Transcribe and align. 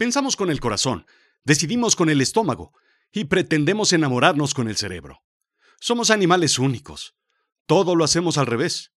Pensamos 0.00 0.34
con 0.34 0.48
el 0.48 0.60
corazón, 0.60 1.04
decidimos 1.44 1.94
con 1.94 2.08
el 2.08 2.22
estómago 2.22 2.72
y 3.12 3.24
pretendemos 3.24 3.92
enamorarnos 3.92 4.54
con 4.54 4.66
el 4.66 4.78
cerebro. 4.78 5.20
Somos 5.78 6.10
animales 6.10 6.58
únicos. 6.58 7.16
Todo 7.66 7.94
lo 7.94 8.04
hacemos 8.04 8.38
al 8.38 8.46
revés. 8.46 8.94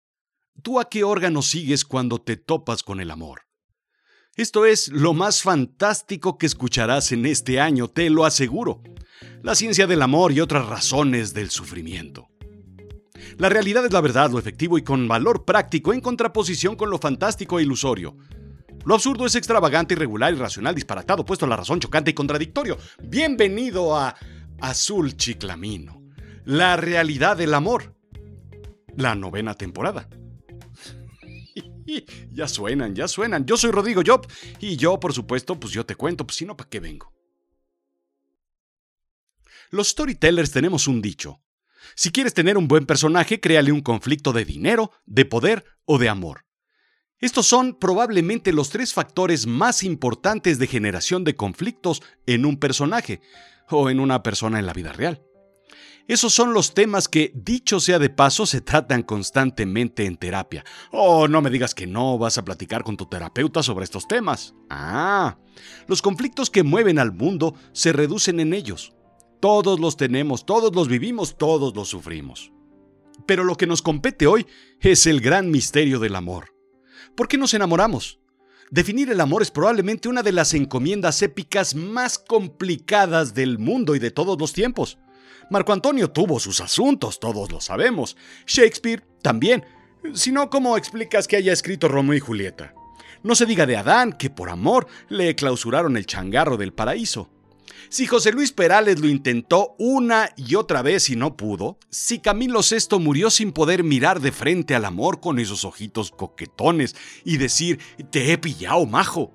¿Tú 0.63 0.79
a 0.79 0.89
qué 0.89 1.03
órgano 1.03 1.43
sigues 1.43 1.85
cuando 1.85 2.21
te 2.21 2.37
topas 2.37 2.85
con 2.85 3.01
el 3.01 3.11
amor? 3.11 3.49
Esto 4.37 4.65
es 4.65 4.93
lo 4.93 5.13
más 5.13 5.43
fantástico 5.43 6.39
que 6.39 6.47
escucharás 6.47 7.11
en 7.11 7.27
este 7.27 7.59
año, 7.59 7.89
te 7.89 8.09
lo 8.09 8.25
aseguro. 8.25 8.81
La 9.43 9.57
ciencia 9.57 9.89
del 9.89 10.03
amor 10.03 10.31
y 10.31 10.41
otras 10.41 10.67
razones 10.67 11.35
del 11.35 11.51
sufrimiento. 11.51 12.29
La 13.39 13.49
realidad 13.49 13.85
es 13.85 13.93
la 13.93 14.01
verdad, 14.01 14.31
lo 14.31 14.39
efectivo 14.39 14.79
y 14.79 14.85
con 14.85 15.09
valor 15.09 15.45
práctico 15.45 15.93
en 15.93 16.01
contraposición 16.01 16.77
con 16.77 16.91
lo 16.91 17.01
fantástico 17.01 17.59
e 17.59 17.65
ilusorio. 17.65 18.17
Lo 18.85 18.95
absurdo 18.95 19.27
es 19.27 19.37
extravagante, 19.37 19.95
irregular, 19.95 20.33
irracional, 20.33 20.75
disparatado, 20.75 21.25
puesto 21.25 21.47
a 21.47 21.49
la 21.49 21.57
razón, 21.57 21.79
chocante 21.79 22.11
y 22.11 22.15
contradictorio. 22.15 22.79
Bienvenido 23.01 23.97
a 23.97 24.17
Azul 24.61 25.17
Chiclamino, 25.17 26.03
la 26.45 26.77
realidad 26.77 27.37
del 27.37 27.55
amor. 27.55 27.95
La 28.97 29.15
novena 29.15 29.55
temporada. 29.55 30.09
ya 32.33 32.49
suenan, 32.49 32.95
ya 32.95 33.07
suenan. 33.07 33.47
Yo 33.47 33.57
soy 33.57 33.71
Rodrigo 33.71 34.03
Job 34.05 34.27
y 34.59 34.77
yo, 34.77 34.99
por 34.99 35.13
supuesto, 35.13 35.59
pues 35.61 35.73
yo 35.73 35.87
te 35.87 35.95
cuento, 35.95 36.27
pues 36.27 36.37
si 36.37 36.45
no, 36.45 36.57
¿para 36.57 36.69
qué 36.69 36.81
vengo? 36.81 37.13
Los 39.71 39.89
storytellers 39.89 40.51
tenemos 40.51 40.89
un 40.89 41.01
dicho. 41.01 41.41
Si 41.95 42.11
quieres 42.11 42.35
tener 42.35 42.59
un 42.59 42.69
buen 42.69 42.85
personaje, 42.87 43.41
créale 43.41 43.71
un 43.71 43.81
conflicto 43.81 44.33
de 44.33 44.45
dinero, 44.45 44.91
de 45.07 45.25
poder 45.25 45.65
o 45.85 45.99
de 45.99 46.09
amor. 46.09 46.45
Estos 47.23 47.47
son 47.47 47.75
probablemente 47.75 48.53
los 48.53 48.69
tres 48.69 48.93
factores 48.93 49.47
más 49.47 49.85
importantes 49.85 50.59
de 50.59 50.67
generación 50.67 51.23
de 51.23 51.37
conflictos 51.37 52.03
en 52.27 52.45
un 52.45 52.57
personaje 52.57 53.21
o 53.71 53.91
en 53.91 54.01
una 54.01 54.25
persona 54.25 54.59
en 54.59 54.67
la 54.67 54.73
vida 54.73 54.93
real. 54.93 55.23
Esos 56.09 56.35
son 56.35 56.53
los 56.53 56.75
temas 56.75 57.07
que, 57.07 57.31
dicho 57.33 57.79
sea 57.79 58.01
de 58.01 58.11
paso, 58.11 58.45
se 58.45 58.61
tratan 58.61 59.05
constantemente 59.05 60.05
en 60.05 60.17
terapia. 60.17 60.65
Oh, 60.91 61.29
no 61.29 61.41
me 61.41 61.51
digas 61.51 61.77
que 61.77 61.87
no 61.87 62.19
vas 62.19 62.39
a 62.39 62.45
platicar 62.45 62.83
con 62.83 62.97
tu 62.97 63.07
terapeuta 63.07 63.63
sobre 63.63 63.85
estos 63.85 64.09
temas. 64.09 64.57
Ah, 64.69 65.39
los 65.87 66.03
conflictos 66.03 66.51
que 66.51 66.65
mueven 66.65 66.99
al 66.99 67.13
mundo 67.13 67.55
se 67.73 67.93
reducen 67.93 68.41
en 68.41 68.53
ellos. 68.53 68.95
Todos 69.41 69.79
los 69.79 69.97
tenemos, 69.97 70.45
todos 70.45 70.75
los 70.75 70.89
vivimos, 70.89 71.39
todos 71.39 71.77
los 71.77 71.89
sufrimos. 71.89 72.51
Pero 73.29 73.45
lo 73.45 73.57
que 73.57 73.69
nos 73.69 73.81
compete 73.81 74.27
hoy 74.27 74.45
es 74.81 75.07
el 75.07 75.21
gran 75.21 75.53
misterio 75.53 76.01
del 76.01 76.17
amor. 76.17 76.52
¿Por 77.15 77.29
qué 77.29 77.39
nos 77.39 77.55
enamoramos? 77.55 78.19
Definir 78.71 79.11
el 79.11 79.21
amor 79.21 79.43
es 79.43 79.51
probablemente 79.51 80.09
una 80.09 80.23
de 80.23 80.33
las 80.33 80.55
encomiendas 80.55 81.21
épicas 81.23 81.75
más 81.75 82.19
complicadas 82.19 83.35
del 83.35 83.59
mundo 83.59 83.95
y 83.95 83.99
de 83.99 84.11
todos 84.11 84.41
los 84.41 84.53
tiempos. 84.55 84.99
Marco 85.51 85.75
Antonio 85.75 86.11
tuvo 86.11 86.41
sus 86.41 86.61
asuntos, 86.61 87.21
todos 87.21 87.53
lo 87.53 87.61
sabemos. 87.61 88.17
Shakespeare 88.47 89.05
también. 89.21 89.65
Si 90.15 90.33
no, 90.33 90.49
¿cómo 90.49 90.79
explicas 90.79 91.29
que 91.29 91.37
haya 91.37 91.53
escrito 91.53 91.89
Romeo 91.89 92.15
y 92.15 92.21
Julieta? 92.21 92.75
No 93.23 93.35
se 93.35 93.45
diga 93.45 93.67
de 93.67 93.77
Adán, 93.77 94.15
que 94.15 94.31
por 94.31 94.49
amor 94.49 94.87
le 95.09 95.37
clausuraron 95.37 95.97
el 95.97 96.07
changarro 96.07 96.57
del 96.57 96.73
paraíso. 96.73 97.29
Si 97.89 98.07
José 98.07 98.33
Luis 98.33 98.53
Perales 98.53 99.01
lo 99.01 99.09
intentó 99.09 99.75
una 99.79 100.31
y 100.37 100.55
otra 100.55 100.83
vez 100.83 101.11
y 101.11 101.17
no 101.17 101.37
pudo, 101.37 101.79
si 101.91 102.21
Camilo 102.21 102.61
VI 102.61 102.99
murió 102.99 103.31
sin 103.31 103.53
poder 103.53 103.85
mirar 103.85 104.21
de 104.21 104.33
frente 104.33 104.75
al 104.75 104.85
amor 104.85 105.21
con 105.21 105.39
esos 105.39 105.65
ojitos 105.65 106.11
coquetones 106.11 106.97
y 107.25 107.37
decir, 107.37 107.81
te 108.11 108.33
he 108.33 108.39
pillado, 108.39 108.87
majo. 108.87 109.33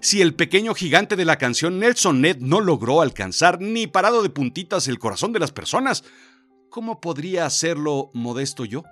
Si 0.00 0.20
el 0.20 0.34
pequeño 0.34 0.74
gigante 0.74 1.16
de 1.16 1.24
la 1.24 1.38
canción 1.38 1.78
Nelson 1.78 2.20
Ned 2.20 2.38
no 2.38 2.60
logró 2.60 3.00
alcanzar 3.00 3.60
ni 3.60 3.86
parado 3.86 4.22
de 4.22 4.30
puntitas 4.30 4.88
el 4.88 4.98
corazón 4.98 5.32
de 5.32 5.40
las 5.40 5.52
personas, 5.52 6.04
¿cómo 6.70 7.00
podría 7.00 7.46
hacerlo 7.46 8.10
modesto 8.12 8.64
yo? 8.64 8.82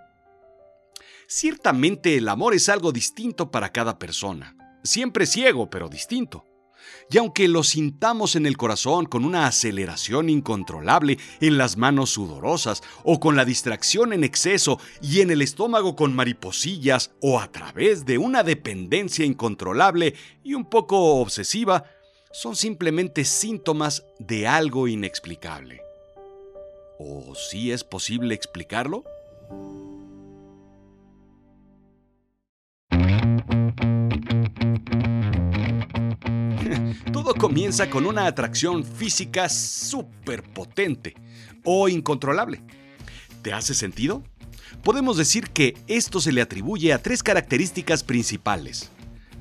Ciertamente 1.27 2.17
el 2.17 2.28
amor 2.28 2.55
es 2.55 2.69
algo 2.69 2.93
distinto 2.93 3.50
para 3.50 3.72
cada 3.72 3.99
persona, 3.99 4.55
siempre 4.84 5.27
ciego, 5.27 5.71
pero 5.71 5.88
distinto. 5.88 6.52
Y 7.10 7.19
aunque 7.19 7.48
lo 7.48 7.62
sintamos 7.62 8.37
en 8.37 8.47
el 8.47 8.56
corazón 8.56 9.06
con 9.06 9.25
una 9.25 9.47
aceleración 9.47 10.28
incontrolable, 10.28 11.19
en 11.41 11.59
las 11.59 11.76
manos 11.76 12.10
sudorosas, 12.10 12.82
o 13.04 13.20
con 13.20 13.37
la 13.37 13.44
distracción 13.44 14.12
en 14.12 14.25
exceso 14.25 14.78
y 15.00 15.20
en 15.20 15.31
el 15.31 15.43
estómago 15.43 15.97
con 15.97 16.15
mariposillas, 16.15 17.10
o 17.20 17.41
a 17.41 17.50
través 17.50 18.04
de 18.04 18.19
una 18.19 18.43
dependencia 18.43 19.25
incontrolable 19.25 20.15
y 20.43 20.54
un 20.54 20.65
poco 20.65 21.16
obsesiva, 21.16 21.84
son 22.32 22.56
simplemente 22.56 23.25
síntomas 23.25 24.04
de 24.19 24.47
algo 24.47 24.88
inexplicable. 24.88 25.82
¿O 26.99 27.34
sí 27.34 27.72
es 27.72 27.84
posible 27.84 28.34
explicarlo? 28.34 29.04
Todo 37.32 37.48
comienza 37.48 37.88
con 37.88 38.04
una 38.04 38.26
atracción 38.26 38.84
física 38.84 39.48
súper 39.48 40.43
potente 40.43 41.15
o 41.65 41.88
incontrolable. 41.88 42.60
¿Te 43.41 43.54
hace 43.54 43.72
sentido? 43.72 44.22
Podemos 44.84 45.16
decir 45.16 45.48
que 45.48 45.78
esto 45.87 46.20
se 46.20 46.31
le 46.31 46.43
atribuye 46.43 46.93
a 46.93 47.00
tres 47.00 47.22
características 47.22 48.04
principales. 48.04 48.91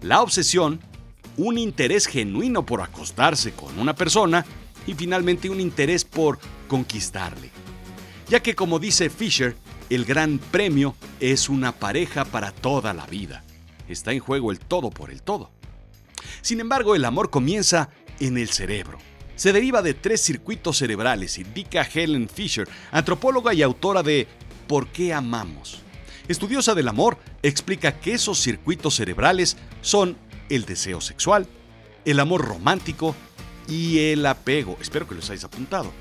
La 0.02 0.22
obsesión, 0.22 0.79
un 1.35 1.57
interés 1.57 2.06
genuino 2.06 2.66
por 2.66 2.81
acostarse 2.81 3.52
con 3.52 3.78
una 3.78 3.94
persona 3.94 4.46
y 4.88 4.94
finalmente 4.94 5.50
un 5.50 5.59
interés 5.59 6.06
por 6.06 6.40
conquistarle. 6.69 7.50
Ya 8.29 8.41
que 8.41 8.56
como 8.56 8.79
dice 8.79 9.09
Fisher, 9.09 9.58
el 9.90 10.06
gran 10.06 10.38
premio 10.40 10.96
es 11.19 11.50
una 11.50 11.73
pareja 11.73 12.23
para 12.23 12.53
toda 12.53 12.94
la 12.94 13.06
vida. 13.06 13.44
Está 13.90 14.13
en 14.13 14.19
juego 14.19 14.53
el 14.53 14.59
todo 14.59 14.91
por 14.91 15.12
el 15.12 15.22
todo. 15.22 15.52
Sin 16.42 16.59
embargo, 16.59 16.96
el 16.96 17.06
amor 17.06 17.30
comienza 17.30 17.90
en 18.20 18.38
el 18.38 18.50
cerebro. 18.50 19.00
Se 19.36 19.54
deriva 19.54 19.82
de 19.82 19.94
tres 19.94 20.22
circuitos 20.22 20.78
cerebrales, 20.78 21.40
indica 21.40 21.82
Helen 21.82 22.30
Fisher, 22.30 22.68
antropóloga 22.92 23.54
y 23.54 23.64
autora 23.64 24.04
de 24.04 24.28
¿Por 24.68 24.88
qué 24.88 25.14
amamos? 25.14 25.82
Estudiosa 26.28 26.76
del 26.76 26.88
amor, 26.88 27.18
explica 27.42 28.00
que 28.00 28.14
esos 28.14 28.40
circuitos 28.40 28.96
cerebrales 28.96 29.58
son 29.82 30.16
el 30.50 30.66
deseo 30.66 31.02
sexual, 31.02 31.48
el 32.06 32.20
amor 32.20 32.46
romántico 32.46 33.16
y 33.68 33.98
el 34.12 34.26
apego. 34.26 34.78
Espero 34.80 35.08
que 35.08 35.16
los 35.16 35.26
hayáis 35.26 35.44
apuntado. 35.44 35.92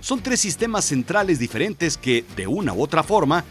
Son 0.00 0.22
tres 0.22 0.40
sistemas 0.40 0.84
centrales 0.84 1.38
diferentes 1.38 1.98
que, 1.98 2.24
de 2.36 2.46
una 2.46 2.72
u 2.72 2.82
otra 2.82 3.02
forma, 3.02 3.44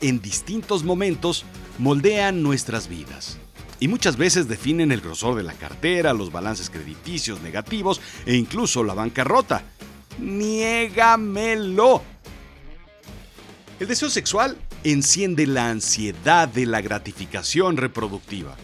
en 0.00 0.20
distintos 0.20 0.84
momentos, 0.84 1.44
moldean 1.78 2.42
nuestras 2.42 2.86
vidas 2.88 3.38
y 3.80 3.88
muchas 3.88 4.16
veces 4.16 4.46
definen 4.46 4.92
el 4.92 5.00
grosor 5.00 5.34
de 5.36 5.42
la 5.42 5.54
cartera, 5.54 6.12
los 6.12 6.30
balances 6.30 6.68
crediticios 6.68 7.40
negativos 7.40 8.00
e 8.26 8.36
incluso 8.36 8.84
la 8.84 8.94
bancarrota. 8.94 9.64
¡Niégamelo! 10.18 12.02
El 13.80 13.88
deseo 13.88 14.10
sexual 14.10 14.58
enciende 14.84 15.46
la 15.46 15.70
ansiedad 15.70 16.46
de 16.46 16.66
la 16.66 16.82
gratificación 16.82 17.78
reproductiva. 17.78 18.54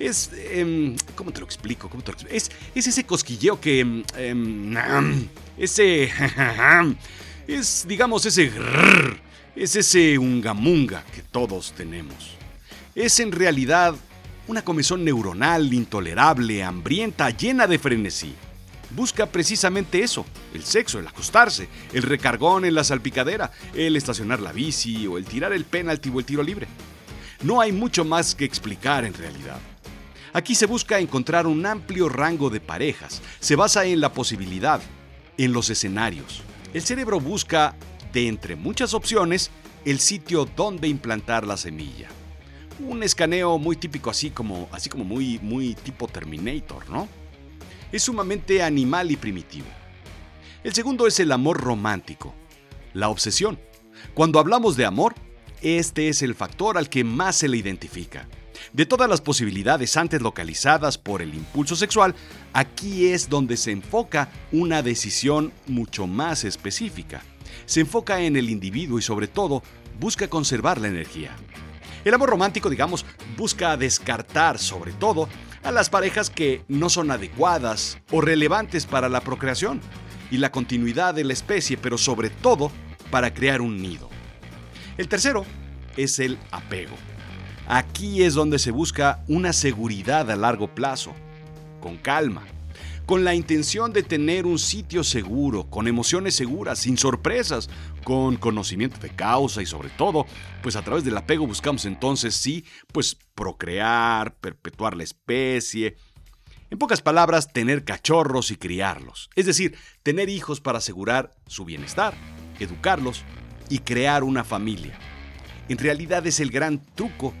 Es. 0.00 0.30
Em, 0.34 0.96
¿Cómo 1.14 1.32
te 1.32 1.40
lo 1.40 1.46
explico? 1.46 1.88
Es, 2.28 2.50
ese 2.74 3.04
cosquilleo 3.04 3.60
que. 3.60 3.80
Em, 3.80 4.76
em, 4.76 5.28
ese. 5.56 6.10
es, 7.46 7.86
digamos, 7.86 8.26
ese. 8.26 8.50
es 9.54 9.76
ese 9.76 10.18
ungamunga 10.18 11.04
que 11.14 11.22
todos 11.22 11.72
tenemos. 11.72 12.36
Es 12.96 13.20
en 13.20 13.30
realidad 13.30 13.94
una 14.48 14.62
comezón 14.62 15.04
neuronal, 15.04 15.72
intolerable, 15.72 16.62
hambrienta, 16.62 17.30
llena 17.30 17.66
de 17.66 17.78
frenesí. 17.78 18.34
Busca 18.90 19.26
precisamente 19.26 20.02
eso, 20.02 20.24
el 20.54 20.62
sexo, 20.62 20.98
el 20.98 21.06
acostarse, 21.08 21.68
el 21.92 22.02
recargón 22.02 22.64
en 22.64 22.74
la 22.74 22.84
salpicadera, 22.84 23.50
el 23.74 23.96
estacionar 23.96 24.40
la 24.40 24.52
bici 24.52 25.06
o 25.06 25.18
el 25.18 25.24
tirar 25.24 25.52
el 25.52 25.64
penalti 25.64 26.10
o 26.10 26.20
el 26.20 26.24
tiro 26.24 26.42
libre. 26.42 26.68
No 27.42 27.60
hay 27.60 27.72
mucho 27.72 28.04
más 28.04 28.34
que 28.34 28.44
explicar 28.44 29.04
en 29.04 29.14
realidad. 29.14 29.58
Aquí 30.32 30.54
se 30.54 30.66
busca 30.66 31.00
encontrar 31.00 31.46
un 31.46 31.66
amplio 31.66 32.08
rango 32.08 32.48
de 32.48 32.60
parejas, 32.60 33.22
se 33.40 33.56
basa 33.56 33.84
en 33.84 34.00
la 34.00 34.12
posibilidad, 34.12 34.80
en 35.36 35.52
los 35.52 35.68
escenarios. 35.70 36.42
El 36.72 36.82
cerebro 36.82 37.20
busca, 37.20 37.74
de 38.12 38.28
entre 38.28 38.54
muchas 38.54 38.94
opciones, 38.94 39.50
el 39.84 39.98
sitio 39.98 40.44
donde 40.44 40.88
implantar 40.88 41.46
la 41.46 41.56
semilla 41.56 42.08
un 42.80 43.02
escaneo 43.02 43.58
muy 43.58 43.76
típico, 43.76 44.10
así 44.10 44.30
como, 44.30 44.68
así 44.72 44.88
como 44.88 45.04
muy, 45.04 45.38
muy 45.40 45.74
tipo 45.74 46.08
Terminator, 46.08 46.88
¿no? 46.90 47.08
Es 47.92 48.02
sumamente 48.02 48.62
animal 48.62 49.10
y 49.10 49.16
primitivo. 49.16 49.66
El 50.64 50.74
segundo 50.74 51.06
es 51.06 51.20
el 51.20 51.32
amor 51.32 51.60
romántico, 51.60 52.34
la 52.92 53.08
obsesión. 53.08 53.58
Cuando 54.14 54.38
hablamos 54.38 54.76
de 54.76 54.84
amor, 54.84 55.14
este 55.62 56.08
es 56.08 56.22
el 56.22 56.34
factor 56.34 56.76
al 56.76 56.88
que 56.88 57.04
más 57.04 57.36
se 57.36 57.48
le 57.48 57.56
identifica. 57.56 58.28
De 58.72 58.84
todas 58.84 59.08
las 59.08 59.20
posibilidades 59.20 59.96
antes 59.96 60.20
localizadas 60.20 60.98
por 60.98 61.22
el 61.22 61.34
impulso 61.34 61.76
sexual, 61.76 62.14
aquí 62.52 63.06
es 63.06 63.28
donde 63.28 63.56
se 63.56 63.70
enfoca 63.70 64.30
una 64.52 64.82
decisión 64.82 65.52
mucho 65.66 66.06
más 66.06 66.44
específica. 66.44 67.22
Se 67.64 67.80
enfoca 67.80 68.20
en 68.20 68.36
el 68.36 68.50
individuo 68.50 68.98
y 68.98 69.02
sobre 69.02 69.28
todo 69.28 69.62
busca 69.98 70.28
conservar 70.28 70.80
la 70.80 70.88
energía. 70.88 71.34
El 72.06 72.14
amor 72.14 72.30
romántico, 72.30 72.70
digamos, 72.70 73.04
busca 73.36 73.76
descartar 73.76 74.60
sobre 74.60 74.92
todo 74.92 75.28
a 75.64 75.72
las 75.72 75.90
parejas 75.90 76.30
que 76.30 76.62
no 76.68 76.88
son 76.88 77.10
adecuadas 77.10 77.98
o 78.12 78.20
relevantes 78.20 78.86
para 78.86 79.08
la 79.08 79.20
procreación 79.22 79.80
y 80.30 80.36
la 80.36 80.52
continuidad 80.52 81.14
de 81.14 81.24
la 81.24 81.32
especie, 81.32 81.76
pero 81.76 81.98
sobre 81.98 82.30
todo 82.30 82.70
para 83.10 83.34
crear 83.34 83.60
un 83.60 83.82
nido. 83.82 84.08
El 84.98 85.08
tercero 85.08 85.44
es 85.96 86.20
el 86.20 86.38
apego. 86.52 86.94
Aquí 87.66 88.22
es 88.22 88.34
donde 88.34 88.60
se 88.60 88.70
busca 88.70 89.24
una 89.26 89.52
seguridad 89.52 90.30
a 90.30 90.36
largo 90.36 90.72
plazo, 90.76 91.12
con 91.80 91.96
calma, 91.96 92.44
con 93.04 93.24
la 93.24 93.34
intención 93.34 93.92
de 93.92 94.04
tener 94.04 94.46
un 94.46 94.60
sitio 94.60 95.02
seguro, 95.02 95.64
con 95.70 95.88
emociones 95.88 96.36
seguras, 96.36 96.78
sin 96.78 96.98
sorpresas, 96.98 97.68
con 98.06 98.36
conocimiento 98.36 98.98
de 99.00 99.10
causa 99.10 99.62
y 99.62 99.66
sobre 99.66 99.88
todo, 99.88 100.26
pues 100.62 100.76
a 100.76 100.82
través 100.82 101.02
del 101.02 101.16
apego 101.16 101.44
buscamos 101.44 101.86
entonces 101.86 102.36
sí, 102.36 102.64
pues 102.92 103.18
procrear, 103.34 104.36
perpetuar 104.36 104.96
la 104.96 105.02
especie, 105.02 105.96
en 106.70 106.78
pocas 106.78 107.02
palabras, 107.02 107.52
tener 107.52 107.84
cachorros 107.84 108.52
y 108.52 108.56
criarlos, 108.56 109.28
es 109.34 109.46
decir, 109.46 109.76
tener 110.04 110.28
hijos 110.28 110.60
para 110.60 110.78
asegurar 110.78 111.32
su 111.48 111.64
bienestar, 111.64 112.14
educarlos 112.60 113.24
y 113.70 113.80
crear 113.80 114.22
una 114.22 114.44
familia. 114.44 114.96
En 115.68 115.78
realidad 115.78 116.24
es 116.28 116.38
el 116.38 116.52
gran 116.52 116.80
truco 116.94 117.34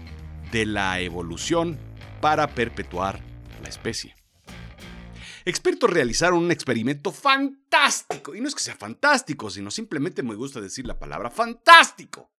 de 0.50 0.66
la 0.66 0.98
evolución 0.98 1.78
para 2.20 2.48
perpetuar 2.48 3.20
la 3.62 3.68
especie. 3.68 4.16
Expertos 5.46 5.88
realizaron 5.88 6.40
un 6.40 6.50
experimento 6.50 7.12
fantástico. 7.12 8.34
Y 8.34 8.40
no 8.40 8.48
es 8.48 8.54
que 8.56 8.64
sea 8.64 8.74
fantástico, 8.74 9.48
sino 9.48 9.70
simplemente 9.70 10.24
me 10.24 10.34
gusta 10.34 10.60
decir 10.60 10.88
la 10.88 10.98
palabra 10.98 11.30
fantástico. 11.30 12.32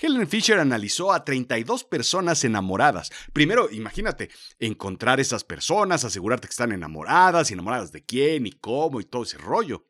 Helen 0.00 0.28
Fisher 0.28 0.60
analizó 0.60 1.12
a 1.12 1.24
32 1.24 1.82
personas 1.82 2.44
enamoradas. 2.44 3.10
Primero, 3.32 3.68
imagínate, 3.72 4.30
encontrar 4.60 5.18
esas 5.18 5.42
personas, 5.42 6.04
asegurarte 6.04 6.46
que 6.46 6.52
están 6.52 6.70
enamoradas, 6.70 7.50
y 7.50 7.54
enamoradas 7.54 7.90
de 7.90 8.04
quién 8.04 8.46
y 8.46 8.52
cómo 8.52 9.00
y 9.00 9.04
todo 9.04 9.24
ese 9.24 9.38
rollo. 9.38 9.88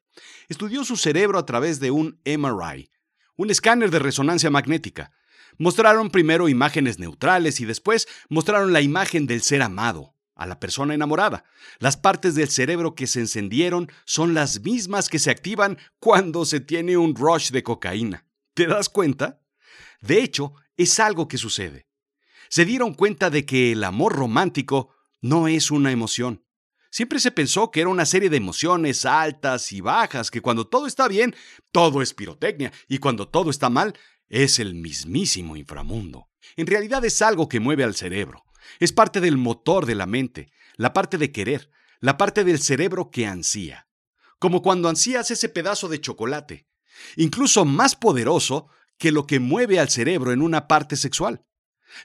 Estudió 0.49 0.85
su 0.85 0.97
cerebro 0.97 1.39
a 1.39 1.45
través 1.45 1.81
de 1.81 1.91
un 1.91 2.19
MRI, 2.25 2.91
un 3.37 3.51
escáner 3.51 3.91
de 3.91 3.99
resonancia 3.99 4.49
magnética. 4.49 5.13
Mostraron 5.59 6.09
primero 6.09 6.49
imágenes 6.49 6.99
neutrales 6.99 7.61
y 7.61 7.67
después 7.67 8.09
mostraron 8.31 8.73
la 8.73 8.81
imagen 8.81 9.27
del 9.27 9.43
ser 9.43 9.61
amado, 9.61 10.15
a 10.39 10.47
la 10.47 10.59
persona 10.59 10.95
enamorada. 10.95 11.45
Las 11.79 11.99
partes 11.99 12.35
del 12.35 12.49
cerebro 12.49 12.95
que 12.95 13.07
se 13.07 13.21
encendieron 13.21 13.93
son 14.07 14.33
las 14.33 14.61
mismas 14.63 15.11
que 15.11 15.19
se 15.19 15.31
activan 15.31 15.77
cuando 15.99 16.47
se 16.47 16.61
tiene 16.61 16.97
un 16.97 17.15
rush 17.15 17.51
de 17.51 17.63
cocaína. 17.63 18.25
¿Te 18.55 18.67
das 18.67 18.89
cuenta? 18.89 19.43
De 20.01 20.23
hecho, 20.23 20.55
es 20.77 20.99
algo 21.01 21.29
que 21.29 21.37
sucede. 21.37 21.87
Se 22.49 22.65
dieron 22.65 22.95
cuenta 22.95 23.29
de 23.29 23.45
que 23.45 23.73
el 23.73 23.85
amor 23.85 24.15
romántico 24.15 24.95
no 25.21 25.49
es 25.49 25.71
una 25.71 25.91
emoción. 25.91 26.45
Siempre 26.91 27.19
se 27.19 27.31
pensó 27.31 27.71
que 27.71 27.81
era 27.81 27.91
una 27.91 28.07
serie 28.07 28.31
de 28.31 28.39
emociones 28.39 29.05
altas 29.05 29.73
y 29.73 29.81
bajas, 29.83 30.31
que 30.31 30.41
cuando 30.41 30.67
todo 30.67 30.87
está 30.87 31.07
bien, 31.07 31.35
todo 31.71 32.01
es 32.01 32.15
pirotecnia, 32.15 32.73
y 32.89 32.99
cuando 32.99 33.29
todo 33.29 33.51
está 33.51 33.69
mal, 33.69 33.93
es 34.29 34.59
el 34.59 34.75
mismísimo 34.75 35.57
inframundo. 35.57 36.31
En 36.57 36.67
realidad 36.67 37.05
es 37.05 37.21
algo 37.21 37.49
que 37.49 37.61
mueve 37.61 37.85
al 37.85 37.95
cerebro. 37.95 38.45
Es 38.79 38.93
parte 38.93 39.21
del 39.21 39.37
motor 39.37 39.87
de 39.87 39.95
la 39.95 40.07
mente, 40.07 40.51
la 40.77 40.93
parte 40.93 41.19
de 41.19 41.33
querer, 41.33 41.71
la 42.01 42.17
parte 42.17 42.45
del 42.45 42.61
cerebro 42.61 43.11
que 43.11 43.27
ansía. 43.27 43.89
Como 44.39 44.63
cuando 44.63 44.89
ansías 44.89 45.31
ese 45.31 45.49
pedazo 45.49 45.89
de 45.89 46.01
chocolate. 46.01 46.69
Incluso 47.17 47.65
más 47.65 47.97
poderoso 47.97 48.69
que 48.99 49.13
lo 49.13 49.27
que 49.27 49.41
mueve 49.41 49.79
al 49.79 49.89
cerebro 49.89 50.33
en 50.33 50.43
una 50.43 50.69
parte 50.69 50.97
sexual. 50.97 51.45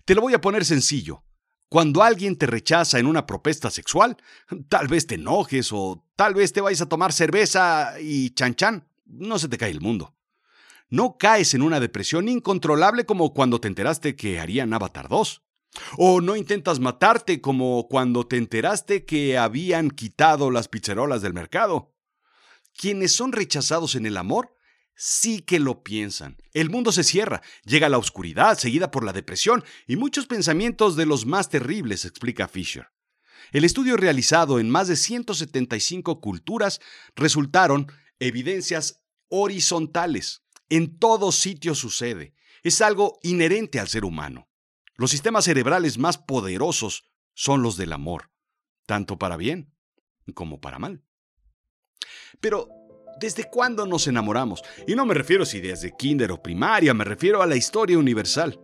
Te 0.05 0.15
lo 0.15 0.21
voy 0.21 0.33
a 0.33 0.41
poner 0.41 0.65
sencillo. 0.65 1.23
Cuando 1.69 2.03
alguien 2.03 2.37
te 2.37 2.45
rechaza 2.45 2.99
en 2.99 3.07
una 3.07 3.25
propuesta 3.25 3.71
sexual, 3.71 4.17
tal 4.69 4.87
vez 4.87 5.07
te 5.07 5.15
enojes 5.15 5.71
o 5.71 6.05
tal 6.15 6.35
vez 6.35 6.53
te 6.53 6.61
vayas 6.61 6.81
a 6.81 6.89
tomar 6.89 7.11
cerveza 7.11 7.95
y 7.99 8.29
chan 8.31 8.55
chan, 8.55 8.87
no 9.05 9.39
se 9.39 9.47
te 9.47 9.57
cae 9.57 9.71
el 9.71 9.81
mundo. 9.81 10.15
No 10.89 11.17
caes 11.17 11.55
en 11.55 11.63
una 11.63 11.79
depresión 11.79 12.29
incontrolable 12.29 13.05
como 13.05 13.33
cuando 13.33 13.59
te 13.59 13.67
enteraste 13.67 14.15
que 14.15 14.39
harían 14.39 14.73
Avatar 14.73 15.09
2. 15.09 15.41
O 15.97 16.21
no 16.21 16.35
intentas 16.35 16.79
matarte 16.79 17.41
como 17.41 17.87
cuando 17.87 18.27
te 18.27 18.37
enteraste 18.37 19.05
que 19.05 19.37
habían 19.37 19.89
quitado 19.89 20.51
las 20.51 20.67
pizzerolas 20.67 21.21
del 21.21 21.33
mercado. 21.33 21.95
Quienes 22.75 23.13
son 23.13 23.31
rechazados 23.31 23.95
en 23.95 24.05
el 24.05 24.17
amor 24.17 24.55
sí 24.95 25.41
que 25.41 25.59
lo 25.59 25.83
piensan. 25.83 26.37
El 26.53 26.69
mundo 26.69 26.91
se 26.91 27.03
cierra, 27.03 27.41
llega 27.65 27.89
la 27.89 27.97
oscuridad 27.97 28.57
seguida 28.57 28.91
por 28.91 29.03
la 29.03 29.13
depresión 29.13 29.63
y 29.87 29.95
muchos 29.95 30.27
pensamientos 30.27 30.95
de 30.95 31.05
los 31.05 31.25
más 31.25 31.49
terribles, 31.49 32.05
explica 32.05 32.47
Fisher. 32.47 32.87
El 33.51 33.65
estudio 33.65 33.97
realizado 33.97 34.59
en 34.59 34.69
más 34.69 34.87
de 34.87 34.95
175 34.95 36.21
culturas 36.21 36.79
resultaron 37.15 37.91
evidencias 38.19 39.03
horizontales. 39.27 40.43
En 40.69 40.97
todo 40.97 41.31
sitio 41.31 41.75
sucede. 41.75 42.33
Es 42.63 42.81
algo 42.81 43.19
inherente 43.21 43.79
al 43.79 43.89
ser 43.89 44.05
humano. 44.05 44.47
Los 44.95 45.11
sistemas 45.11 45.45
cerebrales 45.45 45.97
más 45.97 46.17
poderosos 46.17 47.03
son 47.33 47.63
los 47.63 47.77
del 47.77 47.93
amor, 47.93 48.31
tanto 48.85 49.17
para 49.17 49.37
bien 49.37 49.73
como 50.33 50.61
para 50.61 50.79
mal. 50.79 51.03
Pero 52.39 52.69
¿Desde 53.19 53.43
cuándo 53.45 53.85
nos 53.85 54.07
enamoramos? 54.07 54.63
Y 54.87 54.95
no 54.95 55.05
me 55.05 55.13
refiero 55.13 55.45
si 55.45 55.61
desde 55.61 55.95
kinder 55.95 56.31
o 56.31 56.41
primaria, 56.41 56.93
me 56.93 57.03
refiero 57.03 57.41
a 57.41 57.45
la 57.45 57.55
historia 57.55 57.97
universal. 57.97 58.59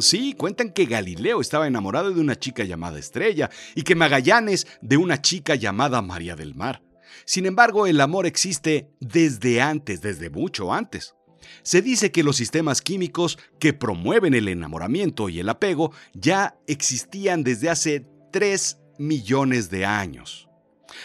Sí, 0.00 0.34
cuentan 0.34 0.72
que 0.72 0.84
Galileo 0.84 1.40
estaba 1.40 1.66
enamorado 1.66 2.10
de 2.10 2.20
una 2.20 2.36
chica 2.36 2.64
llamada 2.64 2.98
Estrella 2.98 3.50
y 3.74 3.82
que 3.82 3.94
Magallanes 3.94 4.66
de 4.82 4.98
una 4.98 5.22
chica 5.22 5.54
llamada 5.54 6.02
María 6.02 6.36
del 6.36 6.54
Mar. 6.54 6.82
Sin 7.24 7.46
embargo, 7.46 7.86
el 7.86 8.00
amor 8.00 8.26
existe 8.26 8.90
desde 9.00 9.62
antes, 9.62 10.02
desde 10.02 10.28
mucho 10.28 10.72
antes. 10.72 11.14
Se 11.62 11.82
dice 11.82 12.10
que 12.12 12.22
los 12.22 12.36
sistemas 12.36 12.82
químicos 12.82 13.38
que 13.58 13.72
promueven 13.72 14.34
el 14.34 14.48
enamoramiento 14.48 15.28
y 15.28 15.40
el 15.40 15.48
apego 15.48 15.92
ya 16.14 16.56
existían 16.66 17.44
desde 17.44 17.70
hace 17.70 18.06
3 18.32 18.78
millones 18.98 19.70
de 19.70 19.84
años. 19.86 20.48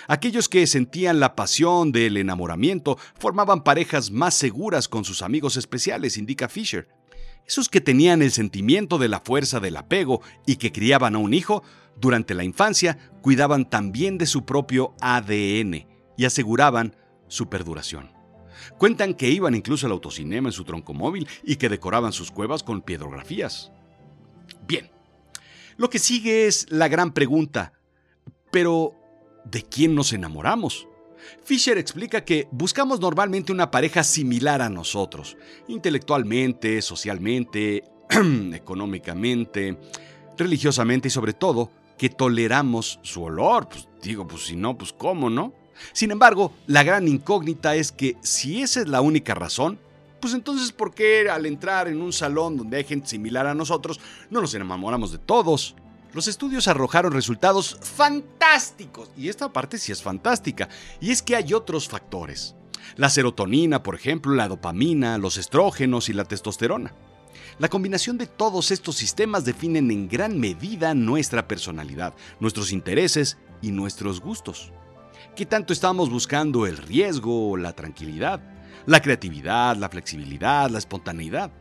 Aquellos 0.08 0.50
que 0.50 0.66
sentían 0.68 1.20
la 1.20 1.36
pasión 1.36 1.92
del 1.92 2.18
enamoramiento 2.18 2.98
formaban 3.20 3.64
parejas 3.64 4.12
más 4.12 4.34
seguras 4.34 4.88
con 4.88 5.06
sus 5.06 5.22
amigos 5.22 5.58
especiales, 5.58 6.18
indica 6.18 6.50
Fisher. 6.50 6.88
Esos 7.46 7.68
que 7.68 7.82
tenían 7.82 8.22
el 8.22 8.32
sentimiento 8.32 8.98
de 8.98 9.10
la 9.10 9.20
fuerza 9.20 9.60
del 9.60 9.76
apego 9.76 10.22
y 10.46 10.56
que 10.56 10.72
criaban 10.72 11.16
a 11.16 11.20
un 11.20 11.34
hijo, 11.34 11.64
durante 12.00 12.34
la 12.34 12.44
infancia 12.44 12.98
cuidaban 13.22 13.70
también 13.70 14.18
de 14.18 14.26
su 14.26 14.46
propio 14.46 14.96
ADN 15.02 15.86
y 16.18 16.26
aseguraban 16.26 16.96
su 17.28 17.50
perduración. 17.50 18.13
Cuentan 18.78 19.14
que 19.14 19.30
iban 19.30 19.56
incluso 19.56 19.86
al 19.86 19.92
autocinema 19.94 20.50
en 20.50 20.54
su 20.54 20.64
troncomóvil 20.64 21.28
y 21.44 21.56
que 21.56 21.70
decoraban 21.70 22.14
sus 22.14 22.32
cuevas 22.32 22.64
con 22.64 22.82
piedrografías. 22.82 23.72
Bien, 24.68 24.90
lo 25.78 25.90
que 25.90 26.00
sigue 26.00 26.48
es 26.48 26.68
la 26.70 26.88
gran 26.88 27.14
pregunta, 27.14 27.74
pero 28.52 28.96
de 29.46 29.64
quién 29.64 29.96
nos 29.96 30.14
enamoramos. 30.14 30.88
Fisher 31.44 31.78
explica 31.78 32.24
que 32.26 32.48
buscamos 32.52 33.00
normalmente 33.00 33.52
una 33.52 33.72
pareja 33.72 34.04
similar 34.04 34.62
a 34.62 34.70
nosotros, 34.70 35.38
intelectualmente, 35.68 36.82
socialmente, 36.82 37.84
económicamente, 38.54 39.78
religiosamente 40.38 41.08
y 41.08 41.12
sobre 41.12 41.34
todo 41.34 41.72
que 41.98 42.10
toleramos 42.10 43.00
su 43.04 43.24
olor. 43.24 43.70
Pues 43.70 43.88
digo, 44.02 44.28
pues 44.28 44.44
si 44.44 44.56
no, 44.56 44.78
pues 44.78 44.94
cómo, 44.94 45.30
¿no? 45.30 45.54
Sin 45.92 46.12
embargo, 46.12 46.54
la 46.68 46.84
gran 46.84 47.08
incógnita 47.08 47.76
es 47.76 47.92
que 47.92 48.18
si 48.22 48.62
esa 48.62 48.82
es 48.82 48.88
la 48.88 49.02
única 49.02 49.36
razón, 49.36 49.80
pues 50.20 50.34
entonces 50.34 50.72
¿por 50.72 50.94
qué 50.94 51.30
al 51.30 51.46
entrar 51.46 51.88
en 51.88 52.02
un 52.02 52.14
salón 52.14 52.56
donde 52.56 52.78
hay 52.78 52.86
gente 52.86 53.10
similar 53.10 53.46
a 53.46 53.54
nosotros 53.54 54.00
no 54.30 54.40
nos 54.40 54.54
enamoramos 54.54 55.12
de 55.12 55.18
todos? 55.18 55.76
Los 56.14 56.28
estudios 56.28 56.68
arrojaron 56.68 57.12
resultados 57.12 57.78
fantásticos, 57.82 59.10
y 59.18 59.30
esta 59.30 59.52
parte 59.52 59.80
sí 59.80 59.92
es 59.92 60.04
fantástica, 60.04 60.70
y 61.02 61.10
es 61.12 61.24
que 61.24 61.36
hay 61.36 61.54
otros 61.54 61.90
factores. 61.90 62.56
La 62.96 63.10
serotonina, 63.10 63.82
por 63.82 63.96
ejemplo, 63.96 64.36
la 64.36 64.48
dopamina, 64.48 65.18
los 65.18 65.38
estrógenos 65.38 66.10
y 66.10 66.14
la 66.14 66.26
testosterona. 66.26 66.94
La 67.58 67.70
combinación 67.70 68.18
de 68.18 68.28
todos 68.28 68.72
estos 68.72 68.96
sistemas 68.96 69.44
definen 69.44 69.90
en 69.92 70.08
gran 70.08 70.40
medida 70.40 70.94
nuestra 70.94 71.48
personalidad, 71.48 72.14
nuestros 72.40 72.72
intereses 72.72 73.38
y 73.62 73.72
nuestros 73.72 74.22
gustos. 74.22 74.72
¿Qué 75.36 75.48
tanto 75.48 75.74
estamos 75.74 76.12
buscando 76.12 76.68
el 76.68 76.78
riesgo, 76.78 77.58
la 77.58 77.74
tranquilidad, 77.74 78.40
la 78.86 79.02
creatividad, 79.02 79.76
la 79.76 79.90
flexibilidad, 79.90 80.70
la 80.70 80.78
espontaneidad? 80.78 81.52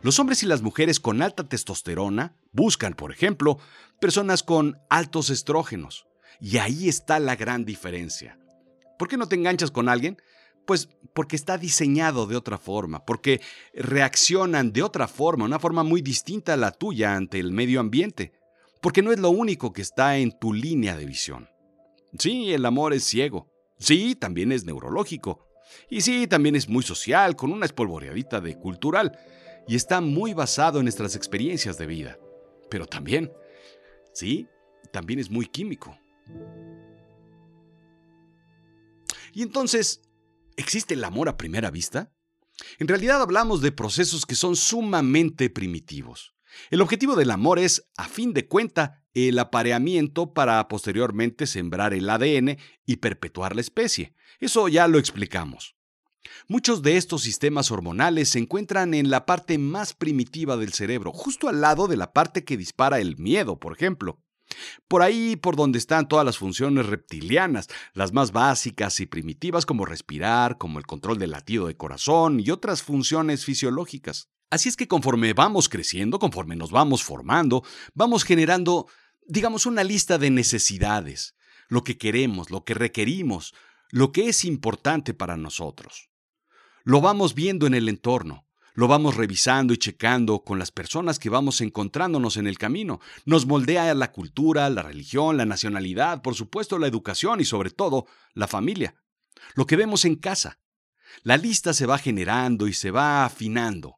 Los 0.00 0.18
hombres 0.18 0.42
y 0.42 0.46
las 0.46 0.62
mujeres 0.62 0.98
con 0.98 1.20
alta 1.20 1.46
testosterona 1.46 2.38
Buscan, 2.52 2.94
por 2.94 3.12
ejemplo, 3.12 3.58
personas 4.00 4.42
con 4.42 4.78
altos 4.88 5.28
estrógenos. 5.28 6.06
Y 6.40 6.56
ahí 6.56 6.88
está 6.88 7.18
la 7.18 7.36
gran 7.36 7.66
diferencia. 7.66 8.38
¿Por 8.98 9.08
qué 9.08 9.18
no 9.18 9.28
te 9.28 9.36
enganchas 9.36 9.70
con 9.70 9.90
alguien? 9.90 10.16
Pues 10.66 10.88
porque 11.12 11.36
está 11.36 11.58
diseñado 11.58 12.26
de 12.26 12.36
otra 12.36 12.56
forma, 12.56 13.04
porque 13.04 13.42
reaccionan 13.74 14.72
de 14.72 14.82
otra 14.82 15.06
forma, 15.06 15.44
una 15.44 15.58
forma 15.58 15.82
muy 15.82 16.00
distinta 16.00 16.54
a 16.54 16.56
la 16.56 16.70
tuya 16.70 17.14
ante 17.14 17.38
el 17.38 17.52
medio 17.52 17.80
ambiente, 17.80 18.32
porque 18.80 19.02
no 19.02 19.12
es 19.12 19.18
lo 19.18 19.28
único 19.28 19.74
que 19.74 19.82
está 19.82 20.16
en 20.16 20.32
tu 20.38 20.54
línea 20.54 20.96
de 20.96 21.04
visión. 21.04 21.48
Sí, 22.16 22.52
el 22.52 22.64
amor 22.64 22.94
es 22.94 23.04
ciego. 23.04 23.50
Sí, 23.78 24.14
también 24.14 24.52
es 24.52 24.64
neurológico. 24.64 25.46
Y 25.90 26.00
sí, 26.00 26.26
también 26.26 26.56
es 26.56 26.68
muy 26.68 26.82
social, 26.82 27.36
con 27.36 27.52
una 27.52 27.66
espolvoreadita 27.66 28.40
de 28.40 28.56
cultural. 28.58 29.18
Y 29.66 29.76
está 29.76 30.00
muy 30.00 30.32
basado 30.32 30.78
en 30.78 30.84
nuestras 30.84 31.14
experiencias 31.16 31.76
de 31.76 31.86
vida. 31.86 32.18
Pero 32.70 32.86
también, 32.86 33.32
sí, 34.12 34.46
también 34.92 35.18
es 35.18 35.30
muy 35.30 35.46
químico. 35.46 35.98
Y 39.32 39.42
entonces, 39.42 40.02
¿existe 40.56 40.94
el 40.94 41.04
amor 41.04 41.28
a 41.28 41.36
primera 41.36 41.70
vista? 41.70 42.12
En 42.78 42.88
realidad 42.88 43.22
hablamos 43.22 43.60
de 43.60 43.72
procesos 43.72 44.26
que 44.26 44.34
son 44.34 44.56
sumamente 44.56 45.50
primitivos. 45.50 46.34
El 46.70 46.80
objetivo 46.80 47.14
del 47.14 47.30
amor 47.30 47.58
es, 47.58 47.88
a 47.96 48.08
fin 48.08 48.32
de 48.32 48.48
cuenta, 48.48 49.04
el 49.26 49.40
apareamiento 49.40 50.32
para 50.32 50.68
posteriormente 50.68 51.46
sembrar 51.46 51.94
el 51.94 52.08
ADN 52.08 52.58
y 52.86 52.96
perpetuar 52.96 53.56
la 53.56 53.62
especie. 53.62 54.14
Eso 54.38 54.68
ya 54.68 54.86
lo 54.86 54.98
explicamos. 54.98 55.74
Muchos 56.46 56.82
de 56.82 56.96
estos 56.96 57.22
sistemas 57.22 57.70
hormonales 57.70 58.28
se 58.28 58.38
encuentran 58.38 58.94
en 58.94 59.10
la 59.10 59.26
parte 59.26 59.58
más 59.58 59.94
primitiva 59.94 60.56
del 60.56 60.72
cerebro, 60.72 61.12
justo 61.12 61.48
al 61.48 61.60
lado 61.60 61.88
de 61.88 61.96
la 61.96 62.12
parte 62.12 62.44
que 62.44 62.56
dispara 62.56 63.00
el 63.00 63.16
miedo, 63.16 63.58
por 63.58 63.72
ejemplo. 63.72 64.20
Por 64.88 65.02
ahí 65.02 65.36
por 65.36 65.56
donde 65.56 65.78
están 65.78 66.08
todas 66.08 66.24
las 66.24 66.38
funciones 66.38 66.86
reptilianas, 66.86 67.68
las 67.92 68.12
más 68.12 68.32
básicas 68.32 69.00
y 69.00 69.06
primitivas 69.06 69.66
como 69.66 69.84
respirar, 69.84 70.56
como 70.58 70.78
el 70.78 70.86
control 70.86 71.18
del 71.18 71.32
latido 71.32 71.66
de 71.66 71.76
corazón 71.76 72.40
y 72.40 72.50
otras 72.50 72.82
funciones 72.82 73.44
fisiológicas. 73.44 74.30
Así 74.50 74.70
es 74.70 74.76
que 74.76 74.88
conforme 74.88 75.34
vamos 75.34 75.68
creciendo, 75.68 76.18
conforme 76.18 76.56
nos 76.56 76.70
vamos 76.70 77.02
formando, 77.02 77.62
vamos 77.92 78.24
generando, 78.24 78.86
digamos, 79.28 79.66
una 79.66 79.84
lista 79.84 80.18
de 80.18 80.30
necesidades, 80.30 81.36
lo 81.68 81.84
que 81.84 81.98
queremos, 81.98 82.50
lo 82.50 82.64
que 82.64 82.74
requerimos, 82.74 83.54
lo 83.90 84.10
que 84.10 84.28
es 84.28 84.44
importante 84.44 85.14
para 85.14 85.36
nosotros. 85.36 86.10
Lo 86.82 87.00
vamos 87.00 87.34
viendo 87.34 87.66
en 87.66 87.74
el 87.74 87.88
entorno, 87.88 88.46
lo 88.74 88.88
vamos 88.88 89.16
revisando 89.16 89.74
y 89.74 89.76
checando 89.76 90.44
con 90.44 90.58
las 90.58 90.70
personas 90.70 91.18
que 91.18 91.28
vamos 91.28 91.60
encontrándonos 91.60 92.36
en 92.36 92.46
el 92.46 92.58
camino. 92.58 93.00
Nos 93.26 93.44
moldea 93.44 93.92
la 93.94 94.12
cultura, 94.12 94.70
la 94.70 94.82
religión, 94.82 95.36
la 95.36 95.44
nacionalidad, 95.44 96.22
por 96.22 96.34
supuesto 96.34 96.78
la 96.78 96.86
educación 96.86 97.40
y 97.40 97.44
sobre 97.44 97.70
todo 97.70 98.06
la 98.34 98.46
familia. 98.46 98.94
Lo 99.54 99.66
que 99.66 99.76
vemos 99.76 100.04
en 100.04 100.16
casa. 100.16 100.58
La 101.22 101.36
lista 101.36 101.74
se 101.74 101.86
va 101.86 101.98
generando 101.98 102.66
y 102.66 102.72
se 102.72 102.90
va 102.90 103.24
afinando. 103.24 103.97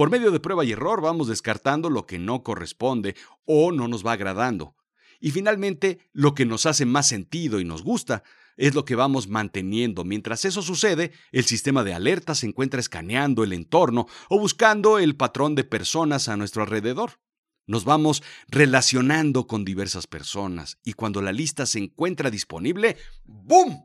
Por 0.00 0.08
medio 0.08 0.30
de 0.30 0.40
prueba 0.40 0.64
y 0.64 0.72
error 0.72 1.02
vamos 1.02 1.28
descartando 1.28 1.90
lo 1.90 2.06
que 2.06 2.18
no 2.18 2.42
corresponde 2.42 3.16
o 3.44 3.70
no 3.70 3.86
nos 3.86 4.02
va 4.02 4.12
agradando. 4.12 4.74
Y 5.20 5.30
finalmente, 5.30 6.08
lo 6.14 6.34
que 6.34 6.46
nos 6.46 6.64
hace 6.64 6.86
más 6.86 7.06
sentido 7.06 7.60
y 7.60 7.66
nos 7.66 7.82
gusta 7.82 8.22
es 8.56 8.74
lo 8.74 8.86
que 8.86 8.94
vamos 8.94 9.28
manteniendo. 9.28 10.04
Mientras 10.04 10.46
eso 10.46 10.62
sucede, 10.62 11.12
el 11.32 11.44
sistema 11.44 11.84
de 11.84 11.92
alerta 11.92 12.34
se 12.34 12.46
encuentra 12.46 12.80
escaneando 12.80 13.44
el 13.44 13.52
entorno 13.52 14.06
o 14.30 14.38
buscando 14.38 14.98
el 14.98 15.16
patrón 15.16 15.54
de 15.54 15.64
personas 15.64 16.30
a 16.30 16.38
nuestro 16.38 16.62
alrededor. 16.62 17.20
Nos 17.66 17.84
vamos 17.84 18.22
relacionando 18.48 19.46
con 19.46 19.66
diversas 19.66 20.06
personas 20.06 20.78
y 20.82 20.94
cuando 20.94 21.20
la 21.20 21.32
lista 21.32 21.66
se 21.66 21.78
encuentra 21.78 22.30
disponible, 22.30 22.96
¡boom! 23.24 23.84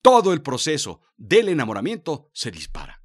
Todo 0.00 0.32
el 0.32 0.40
proceso 0.40 1.02
del 1.18 1.50
enamoramiento 1.50 2.30
se 2.32 2.50
dispara. 2.50 2.97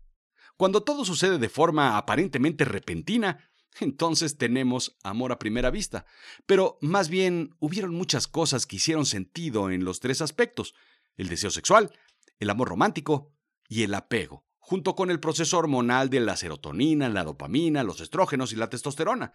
Cuando 0.58 0.84
todo 0.84 1.06
sucede 1.06 1.38
de 1.38 1.50
forma 1.50 1.98
aparentemente 1.98 2.66
repentina, 2.66 3.50
entonces 3.80 4.38
tenemos 4.38 4.98
amor 5.04 5.32
a 5.32 5.40
primera 5.40 5.72
vista. 5.72 6.06
Pero 6.46 6.78
más 6.82 7.10
bien 7.10 7.56
hubieron 7.60 7.94
muchas 7.94 8.28
cosas 8.28 8.66
que 8.66 8.76
hicieron 8.76 9.06
sentido 9.06 9.72
en 9.72 9.84
los 9.84 10.00
tres 10.00 10.22
aspectos. 10.22 10.76
El 11.16 11.30
deseo 11.30 11.52
sexual, 11.52 11.92
el 12.40 12.50
amor 12.50 12.70
romántico 12.70 13.32
y 13.68 13.84
el 13.84 13.94
apego, 13.94 14.46
junto 14.60 14.96
con 14.96 15.10
el 15.10 15.20
proceso 15.20 15.58
hormonal 15.58 16.10
de 16.10 16.20
la 16.20 16.38
serotonina, 16.38 17.10
la 17.10 17.24
dopamina, 17.24 17.84
los 17.84 18.02
estrógenos 18.02 18.54
y 18.54 18.56
la 18.56 18.70
testosterona. 18.70 19.34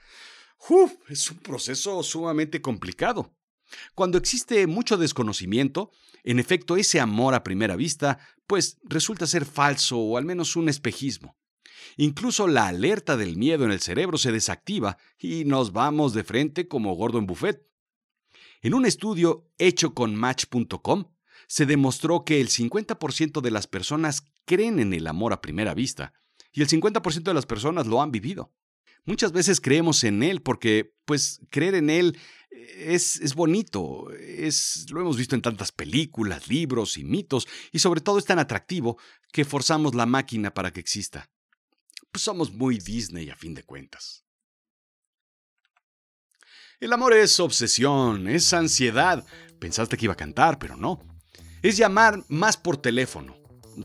Uf, 0.68 0.92
es 1.08 1.30
un 1.30 1.38
proceso 1.38 2.02
sumamente 2.02 2.60
complicado. 2.60 3.34
Cuando 3.94 4.18
existe 4.18 4.66
mucho 4.66 4.96
desconocimiento, 4.96 5.90
en 6.24 6.38
efecto 6.38 6.76
ese 6.76 7.00
amor 7.00 7.34
a 7.34 7.44
primera 7.44 7.76
vista, 7.76 8.18
pues 8.46 8.78
resulta 8.84 9.26
ser 9.26 9.44
falso 9.44 9.98
o 9.98 10.16
al 10.16 10.24
menos 10.24 10.56
un 10.56 10.68
espejismo. 10.68 11.36
Incluso 11.96 12.46
la 12.48 12.68
alerta 12.68 13.16
del 13.16 13.36
miedo 13.36 13.64
en 13.64 13.70
el 13.70 13.80
cerebro 13.80 14.18
se 14.18 14.32
desactiva 14.32 14.98
y 15.18 15.44
nos 15.44 15.72
vamos 15.72 16.14
de 16.14 16.24
frente 16.24 16.68
como 16.68 16.94
gordo 16.94 17.18
en 17.18 17.26
buffet. 17.26 17.66
En 18.60 18.74
un 18.74 18.86
estudio 18.86 19.50
hecho 19.58 19.94
con 19.94 20.14
Match.com, 20.14 21.06
se 21.46 21.66
demostró 21.66 22.24
que 22.24 22.40
el 22.40 22.48
50% 22.48 23.40
de 23.40 23.50
las 23.50 23.66
personas 23.66 24.24
creen 24.44 24.78
en 24.80 24.92
el 24.92 25.06
amor 25.06 25.32
a 25.32 25.40
primera 25.40 25.74
vista 25.74 26.12
y 26.52 26.62
el 26.62 26.68
50% 26.68 27.22
de 27.22 27.34
las 27.34 27.46
personas 27.46 27.86
lo 27.86 28.02
han 28.02 28.10
vivido. 28.10 28.52
Muchas 29.04 29.32
veces 29.32 29.60
creemos 29.60 30.04
en 30.04 30.22
él 30.22 30.42
porque, 30.42 30.94
pues, 31.04 31.40
creer 31.50 31.74
en 31.74 31.88
él 31.88 32.18
es, 32.76 33.16
es, 33.16 33.34
bonito, 33.34 34.10
es, 34.12 34.86
lo 34.90 35.00
hemos 35.00 35.16
visto 35.16 35.34
en 35.34 35.42
tantas 35.42 35.72
películas, 35.72 36.48
libros 36.48 36.98
y 36.98 37.04
mitos, 37.04 37.46
y 37.72 37.78
sobre 37.78 38.00
todo 38.00 38.18
es 38.18 38.24
tan 38.24 38.38
atractivo 38.38 38.98
que 39.32 39.44
forzamos 39.44 39.94
la 39.94 40.06
máquina 40.06 40.52
para 40.52 40.72
que 40.72 40.80
exista. 40.80 41.30
Pues 42.10 42.22
somos 42.22 42.52
muy 42.52 42.78
Disney 42.78 43.30
a 43.30 43.36
fin 43.36 43.54
de 43.54 43.64
cuentas. 43.64 44.24
El 46.80 46.92
amor 46.92 47.12
es 47.12 47.40
obsesión, 47.40 48.28
es 48.28 48.52
ansiedad. 48.52 49.26
Pensaste 49.58 49.96
que 49.96 50.06
iba 50.06 50.12
a 50.12 50.16
cantar, 50.16 50.58
pero 50.58 50.76
no. 50.76 51.00
Es 51.60 51.76
llamar 51.76 52.24
más 52.28 52.56
por 52.56 52.76
teléfono. 52.76 53.36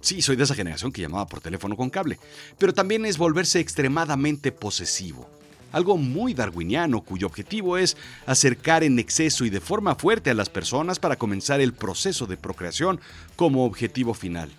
Sí, 0.02 0.22
soy 0.22 0.36
de 0.36 0.44
esa 0.44 0.56
generación 0.56 0.92
que 0.92 1.02
llamaba 1.02 1.28
por 1.28 1.42
teléfono 1.42 1.76
con 1.76 1.90
cable, 1.90 2.20
pero 2.58 2.74
también 2.74 3.06
es 3.06 3.18
volverse 3.18 3.60
extremadamente 3.60 4.52
posesivo 4.52 5.30
algo 5.74 5.98
muy 5.98 6.34
darwiniano 6.34 7.02
cuyo 7.02 7.28
objetivo 7.28 7.78
es 7.78 7.98
acercar 8.26 8.84
en 8.86 9.00
exceso 9.00 9.44
y 9.44 9.50
de 9.50 9.60
forma 9.60 9.96
fuerte 9.96 10.30
a 10.30 10.34
las 10.34 10.50
personas 10.50 11.00
para 11.00 11.18
comenzar 11.18 11.60
el 11.60 11.74
proceso 11.74 12.26
de 12.28 12.38
procreación 12.38 13.02
como 13.36 13.66
objetivo 13.66 14.14
final. 14.14 14.50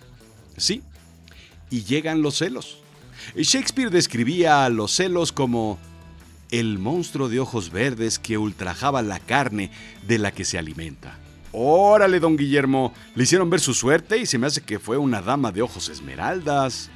Sí, 0.57 0.83
y 1.71 1.83
llegan 1.83 2.21
los 2.21 2.37
celos. 2.37 2.77
Shakespeare 3.35 3.89
describía 3.89 4.65
a 4.65 4.69
los 4.69 4.91
celos 4.91 5.31
como 5.31 5.79
el 6.51 6.77
monstruo 6.77 7.29
de 7.29 7.39
ojos 7.39 7.71
verdes 7.71 8.19
que 8.19 8.37
ultrajaba 8.37 9.01
la 9.01 9.19
carne 9.19 9.71
de 10.07 10.19
la 10.19 10.31
que 10.31 10.45
se 10.45 10.57
alimenta. 10.57 11.17
Órale, 11.51 12.19
don 12.19 12.35
Guillermo, 12.35 12.93
le 13.15 13.23
hicieron 13.23 13.49
ver 13.49 13.61
su 13.61 13.73
suerte 13.73 14.17
y 14.17 14.25
se 14.25 14.37
me 14.37 14.47
hace 14.47 14.61
que 14.61 14.79
fue 14.79 14.97
una 14.97 15.21
dama 15.21 15.53
de 15.53 15.61
ojos 15.61 15.87
esmeraldas. 15.87 16.89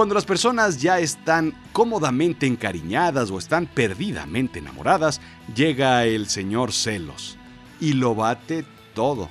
Cuando 0.00 0.14
las 0.14 0.24
personas 0.24 0.80
ya 0.80 0.98
están 0.98 1.52
cómodamente 1.74 2.46
encariñadas 2.46 3.30
o 3.30 3.36
están 3.36 3.66
perdidamente 3.66 4.58
enamoradas, 4.58 5.20
llega 5.54 6.06
el 6.06 6.26
señor 6.26 6.72
celos 6.72 7.36
y 7.82 7.92
lo 7.92 8.14
bate 8.14 8.64
todo. 8.94 9.28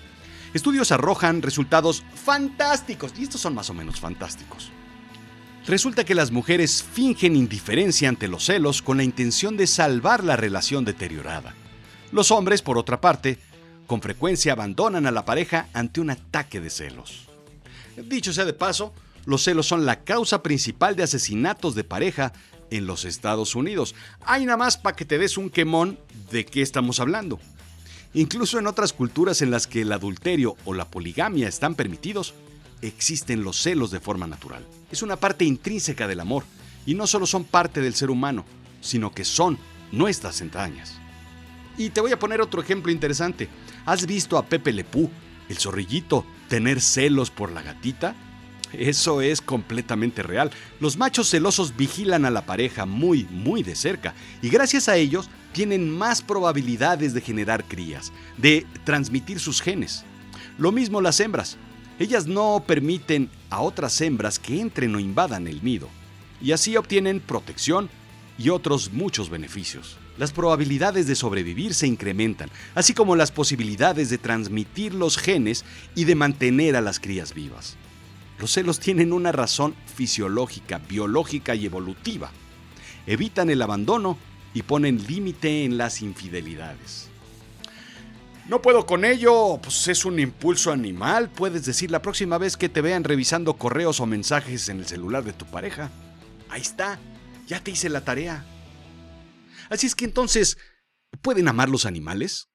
Estudios 0.54 0.92
arrojan 0.92 1.42
resultados 1.42 2.04
fantásticos, 2.14 3.14
y 3.18 3.24
estos 3.24 3.42
son 3.42 3.56
más 3.56 3.72
o 3.72 3.74
menos 3.74 4.00
fantásticos. 4.00 4.70
Resulta 5.66 6.04
que 6.04 6.14
las 6.14 6.30
mujeres 6.30 6.84
fingen 6.84 7.36
indiferencia 7.36 8.08
ante 8.08 8.28
los 8.28 8.46
celos 8.46 8.84
con 8.84 8.98
la 8.98 9.04
intención 9.04 9.58
de 9.58 9.66
salvar 9.66 10.24
la 10.24 10.36
relación 10.36 10.86
deteriorada. 10.86 11.56
Los 12.12 12.30
hombres, 12.30 12.62
por 12.62 12.78
otra 12.78 13.02
parte, 13.02 13.40
con 13.88 14.04
frecuencia 14.04 14.54
abandonan 14.54 15.08
a 15.08 15.12
la 15.12 15.26
pareja 15.26 15.68
ante 15.74 16.00
un 16.00 16.12
ataque 16.12 16.62
de 16.62 16.70
celos. 16.70 17.28
Dicho 17.98 18.32
sea 18.34 18.46
de 18.46 18.54
paso, 18.54 18.94
los 19.26 19.44
celos 19.44 19.68
son 19.68 19.86
la 19.86 20.04
causa 20.04 20.44
principal 20.44 20.96
de 20.96 21.04
asesinatos 21.04 21.76
de 21.76 21.84
pareja 21.84 22.34
en 22.72 22.86
los 22.88 23.06
Estados 23.06 23.56
Unidos. 23.56 23.96
Hay 24.22 24.46
nada 24.46 24.58
más 24.58 24.78
para 24.78 24.96
que 24.96 25.06
te 25.06 25.18
des 25.18 25.38
un 25.38 25.50
quemón 25.50 26.00
de 26.32 26.46
qué 26.46 26.62
estamos 26.62 27.00
hablando. 27.00 27.40
Incluso 28.14 28.58
en 28.58 28.68
otras 28.68 28.94
culturas 28.94 29.42
en 29.42 29.52
las 29.52 29.68
que 29.68 29.82
el 29.82 29.92
adulterio 29.92 30.56
o 30.66 30.74
la 30.74 30.86
poligamia 30.86 31.48
están 31.48 31.76
permitidos, 31.76 32.34
existen 32.82 33.44
los 33.44 33.62
celos 33.62 33.92
de 33.92 34.00
forma 34.00 34.26
natural. 34.26 34.66
Es 34.92 35.04
una 35.04 35.16
parte 35.16 35.46
intrínseca 35.46 36.08
del 36.08 36.20
amor 36.20 36.44
y 36.86 36.96
no 36.96 37.06
solo 37.06 37.26
son 37.26 37.44
parte 37.44 37.82
del 37.82 37.94
ser 37.94 38.10
humano, 38.10 38.46
sino 38.82 39.12
que 39.12 39.26
son 39.26 39.60
nuestras 39.92 40.42
entrañas. 40.42 40.96
Y 41.78 41.92
te 41.92 42.02
voy 42.02 42.12
a 42.12 42.20
poner 42.20 42.42
otro 42.42 42.62
ejemplo 42.62 42.92
interesante. 42.92 43.48
¿Has 43.86 44.06
visto 44.06 44.38
a 44.38 44.46
Pepe 44.46 44.74
Lepú, 44.74 45.10
el 45.48 45.58
zorrillito, 45.58 46.26
tener 46.48 46.82
celos 46.82 47.30
por 47.30 47.52
la 47.52 47.62
gatita? 47.62 48.16
Eso 48.74 49.22
es 49.22 49.42
completamente 49.42 50.22
real. 50.22 50.52
Los 50.80 50.98
machos 50.98 51.30
celosos 51.30 51.76
vigilan 51.76 52.26
a 52.26 52.30
la 52.30 52.46
pareja 52.46 52.86
muy, 52.86 53.24
muy 53.32 53.64
de 53.64 53.76
cerca 53.76 54.14
y 54.42 54.50
gracias 54.50 54.88
a 54.88 54.98
ellos 54.98 55.30
tienen 55.54 55.90
más 55.90 56.22
probabilidades 56.22 57.14
de 57.14 57.22
generar 57.22 57.64
crías, 57.64 58.12
de 58.38 58.66
transmitir 58.84 59.40
sus 59.40 59.62
genes. 59.62 60.04
Lo 60.58 60.72
mismo 60.72 61.02
las 61.02 61.20
hembras. 61.20 61.58
Ellas 61.98 62.28
no 62.28 62.64
permiten 62.66 63.30
a 63.50 63.62
otras 63.62 64.00
hembras 64.02 64.40
que 64.40 64.62
entren 64.62 64.96
o 64.96 65.00
invadan 65.00 65.48
el 65.48 65.64
nido 65.64 65.90
y 66.42 66.52
así 66.52 66.78
obtienen 66.78 67.20
protección 67.20 67.90
y 68.38 68.50
otros 68.50 68.94
muchos 68.94 69.30
beneficios. 69.30 69.98
Las 70.18 70.32
probabilidades 70.32 71.08
de 71.08 71.16
sobrevivir 71.16 71.74
se 71.74 71.88
incrementan, 71.88 72.50
así 72.76 72.94
como 72.94 73.16
las 73.16 73.32
posibilidades 73.32 74.10
de 74.10 74.18
transmitir 74.18 74.94
los 74.94 75.18
genes 75.18 75.66
y 75.96 76.06
de 76.06 76.16
mantener 76.16 76.76
a 76.76 76.82
las 76.82 77.00
crías 77.00 77.34
vivas. 77.34 77.78
Los 78.40 78.52
celos 78.52 78.80
tienen 78.80 79.12
una 79.12 79.32
razón 79.32 79.76
fisiológica, 79.96 80.80
biológica 80.80 81.56
y 81.56 81.66
evolutiva. 81.66 82.32
Evitan 83.06 83.50
el 83.50 83.62
abandono 83.62 84.18
y 84.54 84.64
ponen 84.64 85.06
límite 85.08 85.66
en 85.66 85.78
las 85.78 86.02
infidelidades. 86.02 87.10
No 88.48 88.64
puedo 88.64 88.86
con 88.86 89.06
ello, 89.06 89.60
pues 89.62 89.88
es 89.90 90.06
un 90.06 90.20
impulso 90.20 90.72
animal, 90.72 91.30
puedes 91.30 91.66
decir 91.66 91.92
la 91.92 92.02
próxima 92.02 92.40
vez 92.40 92.58
que 92.58 92.68
te 92.68 92.82
vean 92.82 93.04
revisando 93.04 93.54
correos 93.56 94.00
o 94.00 94.08
mensajes 94.08 94.70
en 94.70 94.80
el 94.80 94.88
celular 94.88 95.24
de 95.24 95.34
tu 95.34 95.46
pareja. 95.46 95.92
Ahí 96.50 96.62
está, 96.62 96.98
ya 97.46 97.64
te 97.64 97.70
hice 97.72 97.90
la 97.90 98.04
tarea. 98.04 98.44
Así 99.70 99.86
es 99.86 99.94
que 99.94 100.06
entonces, 100.06 100.58
¿pueden 101.22 101.48
amar 101.48 101.70
los 101.70 101.86
animales? 101.86 102.50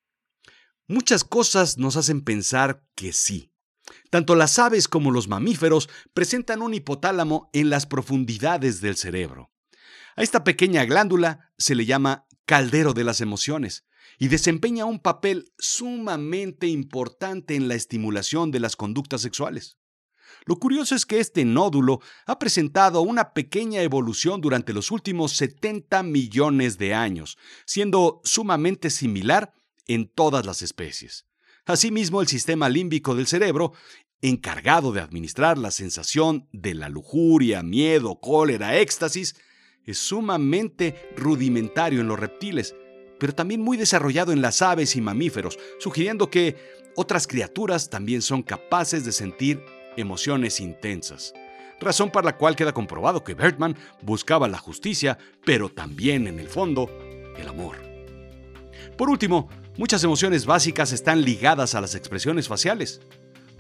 Muchas 0.88 1.22
cosas 1.22 1.78
nos 1.78 1.96
hacen 1.96 2.22
pensar 2.22 2.82
que 2.96 3.12
sí, 3.12 3.53
tanto 4.10 4.34
las 4.34 4.58
aves 4.58 4.88
como 4.88 5.10
los 5.10 5.28
mamíferos 5.28 5.88
presentan 6.12 6.62
un 6.62 6.74
hipotálamo 6.74 7.50
en 7.52 7.70
las 7.70 7.86
profundidades 7.86 8.80
del 8.80 8.96
cerebro. 8.96 9.50
A 10.16 10.22
esta 10.22 10.44
pequeña 10.44 10.84
glándula 10.84 11.52
se 11.58 11.74
le 11.74 11.86
llama 11.86 12.26
caldero 12.46 12.92
de 12.92 13.04
las 13.04 13.20
emociones 13.20 13.84
y 14.18 14.28
desempeña 14.28 14.84
un 14.84 15.00
papel 15.00 15.52
sumamente 15.58 16.68
importante 16.68 17.56
en 17.56 17.68
la 17.68 17.74
estimulación 17.74 18.50
de 18.50 18.60
las 18.60 18.76
conductas 18.76 19.22
sexuales. 19.22 19.78
Lo 20.46 20.58
curioso 20.58 20.94
es 20.94 21.06
que 21.06 21.20
este 21.20 21.44
nódulo 21.44 22.00
ha 22.26 22.38
presentado 22.38 23.00
una 23.00 23.32
pequeña 23.32 23.82
evolución 23.82 24.40
durante 24.40 24.72
los 24.72 24.90
últimos 24.90 25.32
70 25.32 26.02
millones 26.02 26.76
de 26.76 26.94
años, 26.94 27.38
siendo 27.66 28.20
sumamente 28.24 28.90
similar 28.90 29.54
en 29.86 30.08
todas 30.08 30.44
las 30.44 30.62
especies. 30.62 31.26
Asimismo, 31.66 32.20
el 32.20 32.28
sistema 32.28 32.68
límbico 32.68 33.14
del 33.14 33.26
cerebro, 33.26 33.72
encargado 34.20 34.92
de 34.92 35.00
administrar 35.00 35.56
la 35.56 35.70
sensación 35.70 36.46
de 36.52 36.74
la 36.74 36.90
lujuria, 36.90 37.62
miedo, 37.62 38.20
cólera, 38.20 38.78
éxtasis, 38.78 39.36
es 39.86 39.98
sumamente 39.98 41.10
rudimentario 41.16 42.00
en 42.00 42.08
los 42.08 42.18
reptiles, 42.18 42.74
pero 43.18 43.34
también 43.34 43.62
muy 43.62 43.76
desarrollado 43.76 44.32
en 44.32 44.42
las 44.42 44.60
aves 44.60 44.96
y 44.96 45.00
mamíferos, 45.00 45.58
sugiriendo 45.78 46.30
que 46.30 46.56
otras 46.96 47.26
criaturas 47.26 47.88
también 47.88 48.20
son 48.20 48.42
capaces 48.42 49.04
de 49.04 49.12
sentir 49.12 49.64
emociones 49.96 50.60
intensas. 50.60 51.32
Razón 51.80 52.10
por 52.10 52.24
la 52.24 52.36
cual 52.36 52.56
queda 52.56 52.72
comprobado 52.72 53.24
que 53.24 53.34
Bertman 53.34 53.76
buscaba 54.02 54.48
la 54.48 54.58
justicia, 54.58 55.18
pero 55.44 55.70
también 55.70 56.26
en 56.26 56.38
el 56.38 56.48
fondo, 56.48 56.90
el 57.36 57.48
amor. 57.48 57.76
Por 58.96 59.10
último, 59.10 59.48
Muchas 59.76 60.04
emociones 60.04 60.46
básicas 60.46 60.92
están 60.92 61.22
ligadas 61.22 61.74
a 61.74 61.80
las 61.80 61.96
expresiones 61.96 62.46
faciales, 62.46 63.00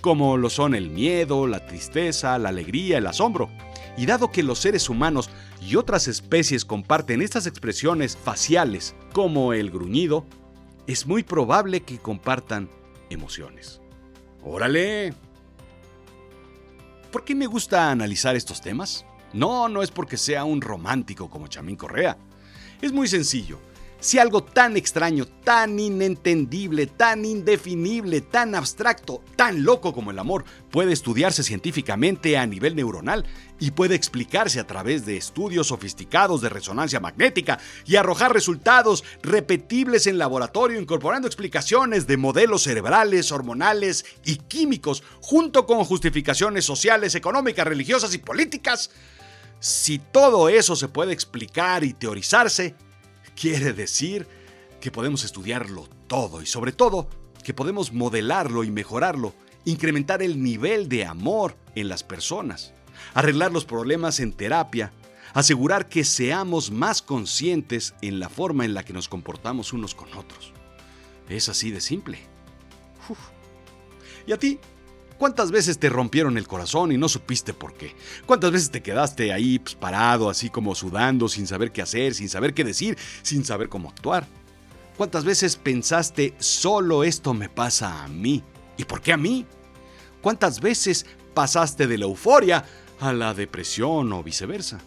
como 0.00 0.36
lo 0.36 0.48
son 0.48 0.76
el 0.76 0.88
miedo, 0.88 1.48
la 1.48 1.66
tristeza, 1.66 2.38
la 2.38 2.50
alegría, 2.50 2.98
el 2.98 3.06
asombro. 3.08 3.50
Y 3.96 4.06
dado 4.06 4.30
que 4.30 4.44
los 4.44 4.60
seres 4.60 4.88
humanos 4.88 5.28
y 5.60 5.74
otras 5.74 6.06
especies 6.06 6.64
comparten 6.64 7.20
estas 7.20 7.48
expresiones 7.48 8.16
faciales, 8.16 8.94
como 9.12 9.54
el 9.54 9.72
gruñido, 9.72 10.24
es 10.86 11.04
muy 11.04 11.24
probable 11.24 11.80
que 11.80 11.98
compartan 11.98 12.70
emociones. 13.10 13.80
¡Órale! 14.44 15.14
¿Por 17.10 17.24
qué 17.24 17.34
me 17.34 17.46
gusta 17.46 17.90
analizar 17.90 18.36
estos 18.36 18.60
temas? 18.60 19.04
No, 19.32 19.68
no 19.68 19.82
es 19.82 19.90
porque 19.90 20.16
sea 20.16 20.44
un 20.44 20.60
romántico 20.60 21.28
como 21.28 21.48
Chamín 21.48 21.74
Correa. 21.74 22.16
Es 22.80 22.92
muy 22.92 23.08
sencillo. 23.08 23.58
Si 24.04 24.18
algo 24.18 24.44
tan 24.44 24.76
extraño, 24.76 25.24
tan 25.24 25.80
inentendible, 25.80 26.86
tan 26.86 27.24
indefinible, 27.24 28.20
tan 28.20 28.54
abstracto, 28.54 29.22
tan 29.34 29.64
loco 29.64 29.94
como 29.94 30.10
el 30.10 30.18
amor 30.18 30.44
puede 30.70 30.92
estudiarse 30.92 31.42
científicamente 31.42 32.36
a 32.36 32.44
nivel 32.44 32.76
neuronal 32.76 33.24
y 33.58 33.70
puede 33.70 33.94
explicarse 33.94 34.60
a 34.60 34.66
través 34.66 35.06
de 35.06 35.16
estudios 35.16 35.68
sofisticados 35.68 36.42
de 36.42 36.50
resonancia 36.50 37.00
magnética 37.00 37.58
y 37.86 37.96
arrojar 37.96 38.34
resultados 38.34 39.04
repetibles 39.22 40.06
en 40.06 40.18
laboratorio 40.18 40.78
incorporando 40.78 41.26
explicaciones 41.26 42.06
de 42.06 42.18
modelos 42.18 42.64
cerebrales, 42.64 43.32
hormonales 43.32 44.04
y 44.22 44.36
químicos 44.36 45.02
junto 45.22 45.64
con 45.64 45.82
justificaciones 45.82 46.66
sociales, 46.66 47.14
económicas, 47.14 47.66
religiosas 47.66 48.12
y 48.12 48.18
políticas, 48.18 48.90
si 49.60 49.98
todo 49.98 50.50
eso 50.50 50.76
se 50.76 50.88
puede 50.88 51.14
explicar 51.14 51.84
y 51.84 51.94
teorizarse, 51.94 52.74
Quiere 53.34 53.72
decir 53.72 54.26
que 54.80 54.90
podemos 54.90 55.24
estudiarlo 55.24 55.88
todo 56.06 56.42
y 56.42 56.46
sobre 56.46 56.72
todo 56.72 57.08
que 57.42 57.54
podemos 57.54 57.92
modelarlo 57.92 58.64
y 58.64 58.70
mejorarlo, 58.70 59.34
incrementar 59.64 60.22
el 60.22 60.42
nivel 60.42 60.88
de 60.88 61.04
amor 61.04 61.56
en 61.74 61.88
las 61.88 62.02
personas, 62.02 62.72
arreglar 63.12 63.52
los 63.52 63.64
problemas 63.64 64.20
en 64.20 64.32
terapia, 64.32 64.92
asegurar 65.34 65.88
que 65.88 66.04
seamos 66.04 66.70
más 66.70 67.02
conscientes 67.02 67.94
en 68.00 68.20
la 68.20 68.28
forma 68.28 68.64
en 68.64 68.74
la 68.74 68.84
que 68.84 68.92
nos 68.92 69.08
comportamos 69.08 69.72
unos 69.72 69.94
con 69.94 70.12
otros. 70.14 70.52
Es 71.28 71.48
así 71.48 71.70
de 71.70 71.80
simple. 71.80 72.18
¿Y 74.26 74.32
a 74.32 74.38
ti? 74.38 74.58
¿Cuántas 75.18 75.52
veces 75.52 75.78
te 75.78 75.88
rompieron 75.88 76.36
el 76.36 76.48
corazón 76.48 76.90
y 76.90 76.98
no 76.98 77.08
supiste 77.08 77.54
por 77.54 77.74
qué? 77.74 77.94
¿Cuántas 78.26 78.50
veces 78.50 78.70
te 78.70 78.82
quedaste 78.82 79.32
ahí 79.32 79.58
pues, 79.58 79.76
parado, 79.76 80.28
así 80.28 80.50
como 80.50 80.74
sudando, 80.74 81.28
sin 81.28 81.46
saber 81.46 81.70
qué 81.70 81.82
hacer, 81.82 82.14
sin 82.14 82.28
saber 82.28 82.52
qué 82.52 82.64
decir, 82.64 82.98
sin 83.22 83.44
saber 83.44 83.68
cómo 83.68 83.90
actuar? 83.90 84.26
¿Cuántas 84.96 85.24
veces 85.24 85.56
pensaste, 85.56 86.34
solo 86.38 87.04
esto 87.04 87.32
me 87.32 87.48
pasa 87.48 88.04
a 88.04 88.08
mí? 88.08 88.42
¿Y 88.76 88.84
por 88.84 89.00
qué 89.00 89.12
a 89.12 89.16
mí? 89.16 89.46
¿Cuántas 90.20 90.60
veces 90.60 91.06
pasaste 91.32 91.86
de 91.86 91.98
la 91.98 92.06
euforia 92.06 92.64
a 93.00 93.12
la 93.12 93.34
depresión 93.34 94.12
o 94.12 94.22
viceversa? 94.22 94.78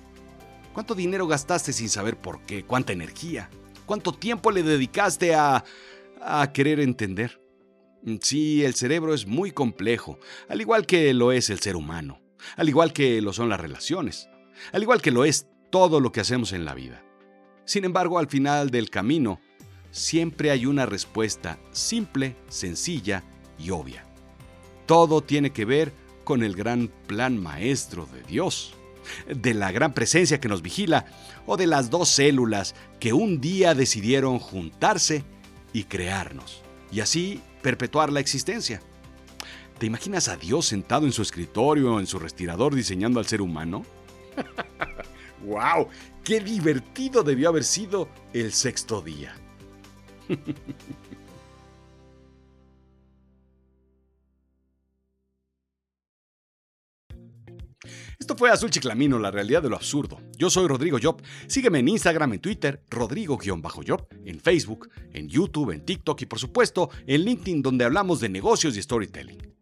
¿Cuánto 0.73 0.93
dinero 0.93 1.25
gastaste 1.25 1.73
sin 1.73 1.89
saber 1.89 2.17
por 2.17 2.41
qué? 2.41 2.63
¿Cuánta 2.63 2.93
energía? 2.93 3.49
¿Cuánto 3.85 4.11
tiempo 4.13 4.51
le 4.51 4.63
dedicaste 4.63 5.35
a, 5.35 5.63
a 6.21 6.51
querer 6.51 6.79
entender? 6.81 7.39
Sí, 8.21 8.63
el 8.63 8.73
cerebro 8.73 9.13
es 9.13 9.27
muy 9.27 9.51
complejo, 9.51 10.17
al 10.47 10.61
igual 10.61 10.85
que 10.85 11.13
lo 11.13 11.33
es 11.33 11.49
el 11.49 11.59
ser 11.59 11.75
humano, 11.75 12.21
al 12.55 12.69
igual 12.69 12.93
que 12.93 13.21
lo 13.21 13.33
son 13.33 13.49
las 13.49 13.59
relaciones, 13.59 14.29
al 14.71 14.81
igual 14.81 15.01
que 15.01 15.11
lo 15.11 15.25
es 15.25 15.47
todo 15.69 15.99
lo 15.99 16.13
que 16.13 16.21
hacemos 16.21 16.53
en 16.53 16.63
la 16.63 16.73
vida. 16.73 17.03
Sin 17.65 17.83
embargo, 17.83 18.17
al 18.17 18.29
final 18.29 18.69
del 18.69 18.89
camino, 18.89 19.41
siempre 19.91 20.51
hay 20.51 20.65
una 20.65 20.85
respuesta 20.85 21.59
simple, 21.71 22.37
sencilla 22.47 23.25
y 23.59 23.71
obvia. 23.71 24.05
Todo 24.85 25.21
tiene 25.21 25.51
que 25.51 25.65
ver 25.65 25.91
con 26.23 26.43
el 26.43 26.55
gran 26.55 26.87
plan 27.07 27.37
maestro 27.37 28.05
de 28.05 28.23
Dios, 28.23 28.73
de 29.27 29.53
la 29.53 29.73
gran 29.73 29.93
presencia 29.93 30.39
que 30.39 30.47
nos 30.47 30.61
vigila 30.61 31.07
o 31.45 31.57
de 31.57 31.67
las 31.67 31.89
dos 31.89 32.07
células 32.07 32.73
que 33.01 33.11
un 33.11 33.41
día 33.41 33.75
decidieron 33.75 34.39
juntarse 34.39 35.25
y 35.73 35.83
crearnos. 35.83 36.61
Y 36.89 37.01
así 37.01 37.41
perpetuar 37.67 38.13
la 38.13 38.21
existencia. 38.21 38.81
¿Te 39.77 39.87
imaginas 39.87 40.29
a 40.29 40.37
Dios 40.37 40.65
sentado 40.65 41.05
en 41.05 41.11
su 41.11 41.21
escritorio 41.21 41.95
o 41.95 41.99
en 41.99 42.07
su 42.07 42.17
respirador 42.17 42.73
diseñando 42.73 43.19
al 43.19 43.25
ser 43.25 43.41
humano? 43.41 43.85
¡Wow! 45.45 45.89
¡Qué 46.23 46.39
divertido 46.39 47.23
debió 47.23 47.49
haber 47.49 47.65
sido 47.65 48.07
el 48.31 48.53
sexto 48.53 49.01
día! 49.01 49.35
Esto 58.27 58.35
fue 58.35 58.51
Azul 58.51 58.69
Chiclamino, 58.69 59.17
la 59.17 59.31
realidad 59.31 59.63
de 59.63 59.69
lo 59.69 59.77
absurdo. 59.77 60.19
Yo 60.37 60.49
soy 60.49 60.67
Rodrigo 60.67 60.97
Job. 61.01 61.21
Sígueme 61.47 61.79
en 61.79 61.87
Instagram, 61.87 62.33
en 62.33 62.41
Twitter, 62.41 62.83
Rodrigo-Job, 62.89 64.05
en 64.25 64.41
Facebook, 64.41 64.89
en 65.13 65.29
YouTube, 65.29 65.71
en 65.71 65.85
TikTok 65.85 66.23
y 66.23 66.25
por 66.25 66.37
supuesto 66.37 66.89
en 67.05 67.21
LinkedIn 67.21 67.61
donde 67.61 67.85
hablamos 67.85 68.19
de 68.19 68.27
negocios 68.27 68.75
y 68.75 68.81
storytelling. 68.81 69.55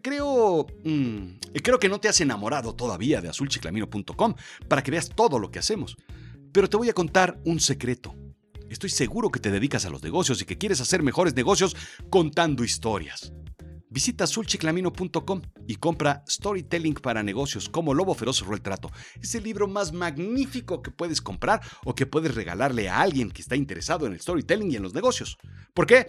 Creo, 0.00 0.66
mm, 0.84 1.38
creo 1.62 1.78
que 1.78 1.90
no 1.90 2.00
te 2.00 2.08
has 2.08 2.18
enamorado 2.22 2.74
todavía 2.74 3.20
de 3.20 3.28
azulchiclamino.com 3.28 4.34
para 4.68 4.82
que 4.82 4.90
veas 4.90 5.10
todo 5.10 5.38
lo 5.38 5.50
que 5.50 5.58
hacemos. 5.58 5.94
Pero 6.50 6.70
te 6.70 6.78
voy 6.78 6.88
a 6.88 6.94
contar 6.94 7.38
un 7.44 7.60
secreto. 7.60 8.16
Estoy 8.70 8.88
seguro 8.88 9.28
que 9.28 9.38
te 9.38 9.50
dedicas 9.50 9.84
a 9.84 9.90
los 9.90 10.02
negocios 10.02 10.40
y 10.40 10.46
que 10.46 10.56
quieres 10.56 10.80
hacer 10.80 11.02
mejores 11.02 11.34
negocios 11.34 11.76
contando 12.08 12.64
historias. 12.64 13.34
Visita 13.90 14.24
azulchiclamino.com 14.24 15.42
y 15.66 15.76
compra 15.76 16.22
Storytelling 16.28 16.94
para 16.94 17.22
negocios 17.22 17.68
como 17.68 17.94
Lobo 17.94 18.14
Feroz 18.14 18.38
cerró 18.38 18.54
el 18.54 18.60
trato. 18.60 18.90
Es 19.20 19.34
el 19.34 19.44
libro 19.44 19.66
más 19.66 19.92
magnífico 19.92 20.82
que 20.82 20.90
puedes 20.90 21.22
comprar 21.22 21.60
o 21.84 21.94
que 21.94 22.06
puedes 22.06 22.34
regalarle 22.34 22.88
a 22.88 23.00
alguien 23.00 23.30
que 23.30 23.40
está 23.40 23.56
interesado 23.56 24.06
en 24.06 24.12
el 24.12 24.20
storytelling 24.20 24.70
y 24.70 24.76
en 24.76 24.82
los 24.82 24.94
negocios. 24.94 25.38
¿Por 25.72 25.86
qué? 25.86 26.06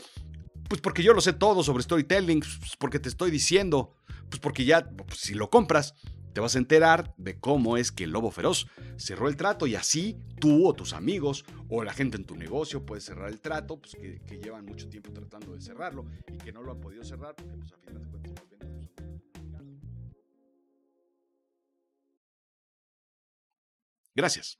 Pues 0.67 0.81
porque 0.81 1.03
yo 1.03 1.13
lo 1.13 1.21
sé 1.21 1.33
todo 1.33 1.63
sobre 1.63 1.83
storytelling, 1.83 2.41
pues 2.41 2.75
porque 2.77 2.99
te 2.99 3.09
estoy 3.09 3.31
diciendo, 3.31 3.95
pues 4.29 4.39
porque 4.39 4.65
ya, 4.65 4.87
pues 4.89 5.19
si 5.21 5.33
lo 5.33 5.49
compras, 5.49 5.95
te 6.39 6.41
vas 6.41 6.55
a 6.55 6.59
enterar 6.59 7.13
de 7.17 7.37
cómo 7.37 7.75
es 7.75 7.91
que 7.91 8.05
el 8.05 8.11
lobo 8.11 8.31
feroz 8.31 8.67
cerró 8.95 9.27
el 9.27 9.35
trato 9.35 9.67
y 9.67 9.75
así 9.75 10.17
tú 10.39 10.65
o 10.65 10.73
tus 10.73 10.93
amigos 10.93 11.43
o 11.67 11.83
la 11.83 11.91
gente 11.91 12.15
en 12.15 12.23
tu 12.23 12.37
negocio 12.37 12.85
puede 12.85 13.01
cerrar 13.01 13.27
el 13.27 13.41
trato, 13.41 13.77
pues 13.77 13.93
que, 13.97 14.39
llevan 14.41 14.63
mucho 14.63 14.87
tiempo 14.87 15.11
tratando 15.11 15.53
de 15.53 15.59
cerrarlo 15.59 16.05
y 16.33 16.37
que 16.37 16.53
no 16.53 16.61
lo 16.61 16.71
han 16.71 16.79
podido 16.79 17.03
cerrar 17.03 17.35
porque 17.35 17.57
pues 17.57 17.73
final 17.85 18.03
de 18.05 18.09
cuentas 18.09 18.49
ventas 18.49 18.69
Gracias. 24.15 24.57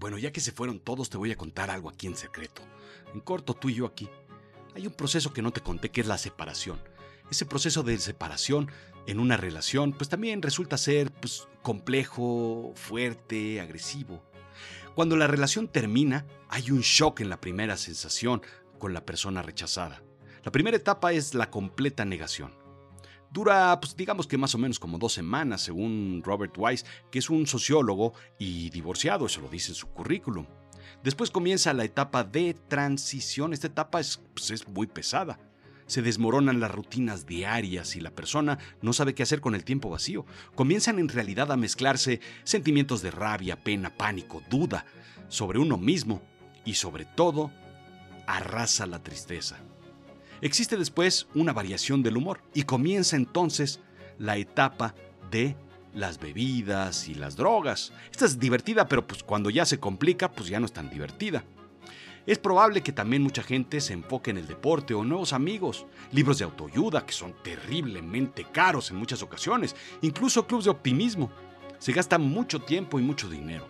Bueno, 0.00 0.16
ya 0.16 0.32
que 0.32 0.40
se 0.40 0.52
fueron 0.52 0.80
todos, 0.80 1.10
te 1.10 1.18
voy 1.18 1.30
a 1.30 1.36
contar 1.36 1.70
algo 1.70 1.90
aquí 1.90 2.06
en 2.06 2.16
secreto. 2.16 2.62
En 3.12 3.20
corto, 3.20 3.52
tú 3.52 3.68
y 3.68 3.74
yo 3.74 3.86
aquí. 3.86 4.08
Hay 4.74 4.86
un 4.86 4.94
proceso 4.94 5.34
que 5.34 5.42
no 5.42 5.52
te 5.52 5.60
conté 5.60 5.90
que 5.90 6.00
es 6.00 6.06
la 6.06 6.16
separación. 6.16 6.80
Ese 7.30 7.44
proceso 7.44 7.82
de 7.82 7.98
separación 7.98 8.70
en 9.06 9.20
una 9.20 9.36
relación, 9.36 9.92
pues 9.92 10.08
también 10.08 10.40
resulta 10.40 10.78
ser 10.78 11.12
pues, 11.12 11.46
complejo, 11.60 12.72
fuerte, 12.76 13.60
agresivo. 13.60 14.24
Cuando 14.94 15.16
la 15.16 15.26
relación 15.26 15.68
termina, 15.68 16.26
hay 16.48 16.70
un 16.70 16.80
shock 16.80 17.20
en 17.20 17.28
la 17.28 17.40
primera 17.40 17.76
sensación 17.76 18.40
con 18.78 18.94
la 18.94 19.04
persona 19.04 19.42
rechazada. 19.42 20.02
La 20.44 20.50
primera 20.50 20.78
etapa 20.78 21.12
es 21.12 21.34
la 21.34 21.50
completa 21.50 22.06
negación. 22.06 22.59
Dura, 23.32 23.78
pues 23.80 23.96
digamos 23.96 24.26
que 24.26 24.36
más 24.36 24.54
o 24.54 24.58
menos 24.58 24.80
como 24.80 24.98
dos 24.98 25.12
semanas, 25.12 25.62
según 25.62 26.22
Robert 26.24 26.56
Weiss, 26.58 26.84
que 27.12 27.20
es 27.20 27.30
un 27.30 27.46
sociólogo 27.46 28.12
y 28.38 28.70
divorciado, 28.70 29.26
eso 29.26 29.40
lo 29.40 29.48
dice 29.48 29.70
en 29.70 29.76
su 29.76 29.86
currículum. 29.88 30.46
Después 31.04 31.30
comienza 31.30 31.72
la 31.72 31.84
etapa 31.84 32.24
de 32.24 32.54
transición. 32.54 33.52
Esta 33.52 33.68
etapa 33.68 34.00
es, 34.00 34.20
pues, 34.34 34.50
es 34.50 34.68
muy 34.68 34.86
pesada. 34.86 35.38
Se 35.86 36.02
desmoronan 36.02 36.60
las 36.60 36.72
rutinas 36.72 37.26
diarias 37.26 37.96
y 37.96 38.00
la 38.00 38.10
persona 38.10 38.58
no 38.82 38.92
sabe 38.92 39.14
qué 39.14 39.22
hacer 39.22 39.40
con 39.40 39.54
el 39.54 39.64
tiempo 39.64 39.90
vacío. 39.90 40.26
Comienzan 40.54 40.98
en 40.98 41.08
realidad 41.08 41.50
a 41.52 41.56
mezclarse 41.56 42.20
sentimientos 42.44 43.00
de 43.02 43.10
rabia, 43.10 43.62
pena, 43.62 43.96
pánico, 43.96 44.42
duda 44.50 44.84
sobre 45.28 45.58
uno 45.58 45.78
mismo 45.78 46.22
y 46.64 46.74
sobre 46.74 47.06
todo 47.06 47.50
arrasa 48.26 48.86
la 48.86 49.02
tristeza. 49.02 49.58
Existe 50.42 50.76
después 50.76 51.26
una 51.34 51.52
variación 51.52 52.02
del 52.02 52.16
humor 52.16 52.40
y 52.54 52.62
comienza 52.62 53.16
entonces 53.16 53.80
la 54.18 54.38
etapa 54.38 54.94
de 55.30 55.54
las 55.94 56.18
bebidas 56.18 57.08
y 57.08 57.14
las 57.14 57.36
drogas. 57.36 57.92
Esta 58.10 58.24
es 58.24 58.38
divertida, 58.38 58.88
pero 58.88 59.06
pues 59.06 59.22
cuando 59.22 59.50
ya 59.50 59.66
se 59.66 59.78
complica, 59.78 60.30
pues 60.30 60.48
ya 60.48 60.58
no 60.58 60.66
es 60.66 60.72
tan 60.72 60.88
divertida. 60.88 61.44
Es 62.26 62.38
probable 62.38 62.82
que 62.82 62.92
también 62.92 63.22
mucha 63.22 63.42
gente 63.42 63.80
se 63.80 63.92
enfoque 63.92 64.30
en 64.30 64.38
el 64.38 64.46
deporte 64.46 64.94
o 64.94 65.04
nuevos 65.04 65.32
amigos, 65.32 65.86
libros 66.12 66.38
de 66.38 66.44
autoayuda 66.44 67.04
que 67.04 67.12
son 67.12 67.34
terriblemente 67.42 68.46
caros 68.50 68.90
en 68.90 68.96
muchas 68.96 69.22
ocasiones, 69.22 69.74
incluso 70.00 70.46
clubes 70.46 70.66
de 70.66 70.70
optimismo. 70.70 71.30
Se 71.78 71.92
gasta 71.92 72.18
mucho 72.18 72.60
tiempo 72.60 72.98
y 72.98 73.02
mucho 73.02 73.28
dinero. 73.28 73.66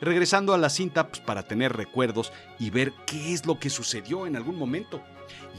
Regresando 0.00 0.52
a 0.52 0.58
la 0.58 0.70
cinta 0.70 1.06
pues, 1.08 1.20
para 1.20 1.44
tener 1.44 1.74
recuerdos 1.74 2.32
y 2.58 2.70
ver 2.70 2.92
qué 3.06 3.32
es 3.32 3.46
lo 3.46 3.58
que 3.58 3.70
sucedió 3.70 4.26
en 4.26 4.36
algún 4.36 4.58
momento. 4.58 5.02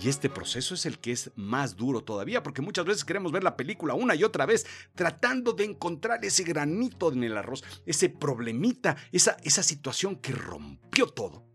Y 0.02 0.10
este 0.10 0.30
proceso 0.30 0.74
es 0.74 0.86
el 0.86 1.00
que 1.00 1.12
es 1.12 1.32
más 1.36 1.76
duro 1.76 2.04
todavía, 2.04 2.44
porque 2.44 2.62
muchas 2.62 2.86
veces 2.86 3.06
queremos 3.06 3.32
ver 3.32 3.44
la 3.44 3.56
película 3.56 3.94
una 3.94 4.16
y 4.16 4.24
otra 4.24 4.46
vez, 4.46 4.66
tratando 4.96 5.54
de 5.54 5.66
encontrar 5.66 6.24
ese 6.26 6.44
granito 6.44 7.12
en 7.12 7.24
el 7.24 7.38
arroz, 7.38 7.64
ese 7.86 8.10
problemita, 8.10 8.98
esa, 9.12 9.38
esa 9.44 9.64
situación 9.64 10.16
que 10.18 10.34
rompió 10.34 11.08
todo 11.08 11.46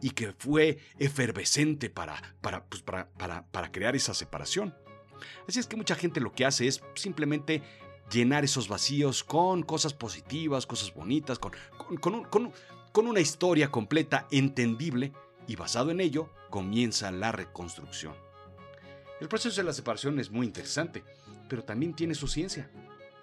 y 0.00 0.10
que 0.10 0.32
fue 0.38 0.78
efervescente 0.98 1.90
para, 1.90 2.20
para, 2.40 2.64
pues 2.64 2.82
para, 2.82 3.10
para, 3.10 3.72
crear 3.72 3.94
esa 3.94 4.14
separación. 4.14 4.74
Así 5.46 5.60
es 5.60 5.66
que 5.66 5.76
mucha 5.76 5.94
gente 5.94 6.20
lo 6.20 6.32
que 6.32 6.46
hace 6.46 6.66
es 6.66 6.82
simplemente 6.94 7.62
llenar 8.10 8.44
esos 8.44 8.68
vacíos 8.68 9.22
con 9.22 9.62
cosas 9.62 9.92
positivas, 9.92 10.66
cosas 10.66 10.94
bonitas, 10.94 11.38
con, 11.38 11.52
con, 12.00 12.52
con 12.92 13.06
una 13.06 13.20
historia 13.20 13.70
completa, 13.70 14.26
entendible, 14.30 15.12
y 15.50 15.56
basado 15.56 15.90
en 15.90 16.00
ello 16.00 16.30
comienza 16.48 17.10
la 17.10 17.32
reconstrucción. 17.32 18.14
El 19.20 19.26
proceso 19.26 19.60
de 19.60 19.64
la 19.64 19.72
separación 19.72 20.20
es 20.20 20.30
muy 20.30 20.46
interesante, 20.46 21.02
pero 21.48 21.64
también 21.64 21.92
tiene 21.92 22.14
su 22.14 22.28
ciencia. 22.28 22.70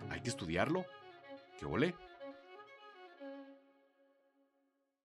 Hay 0.09 0.19
que 0.19 0.27
estudiarlo. 0.27 0.85
¿Qué 1.57 1.65
volé? 1.65 1.95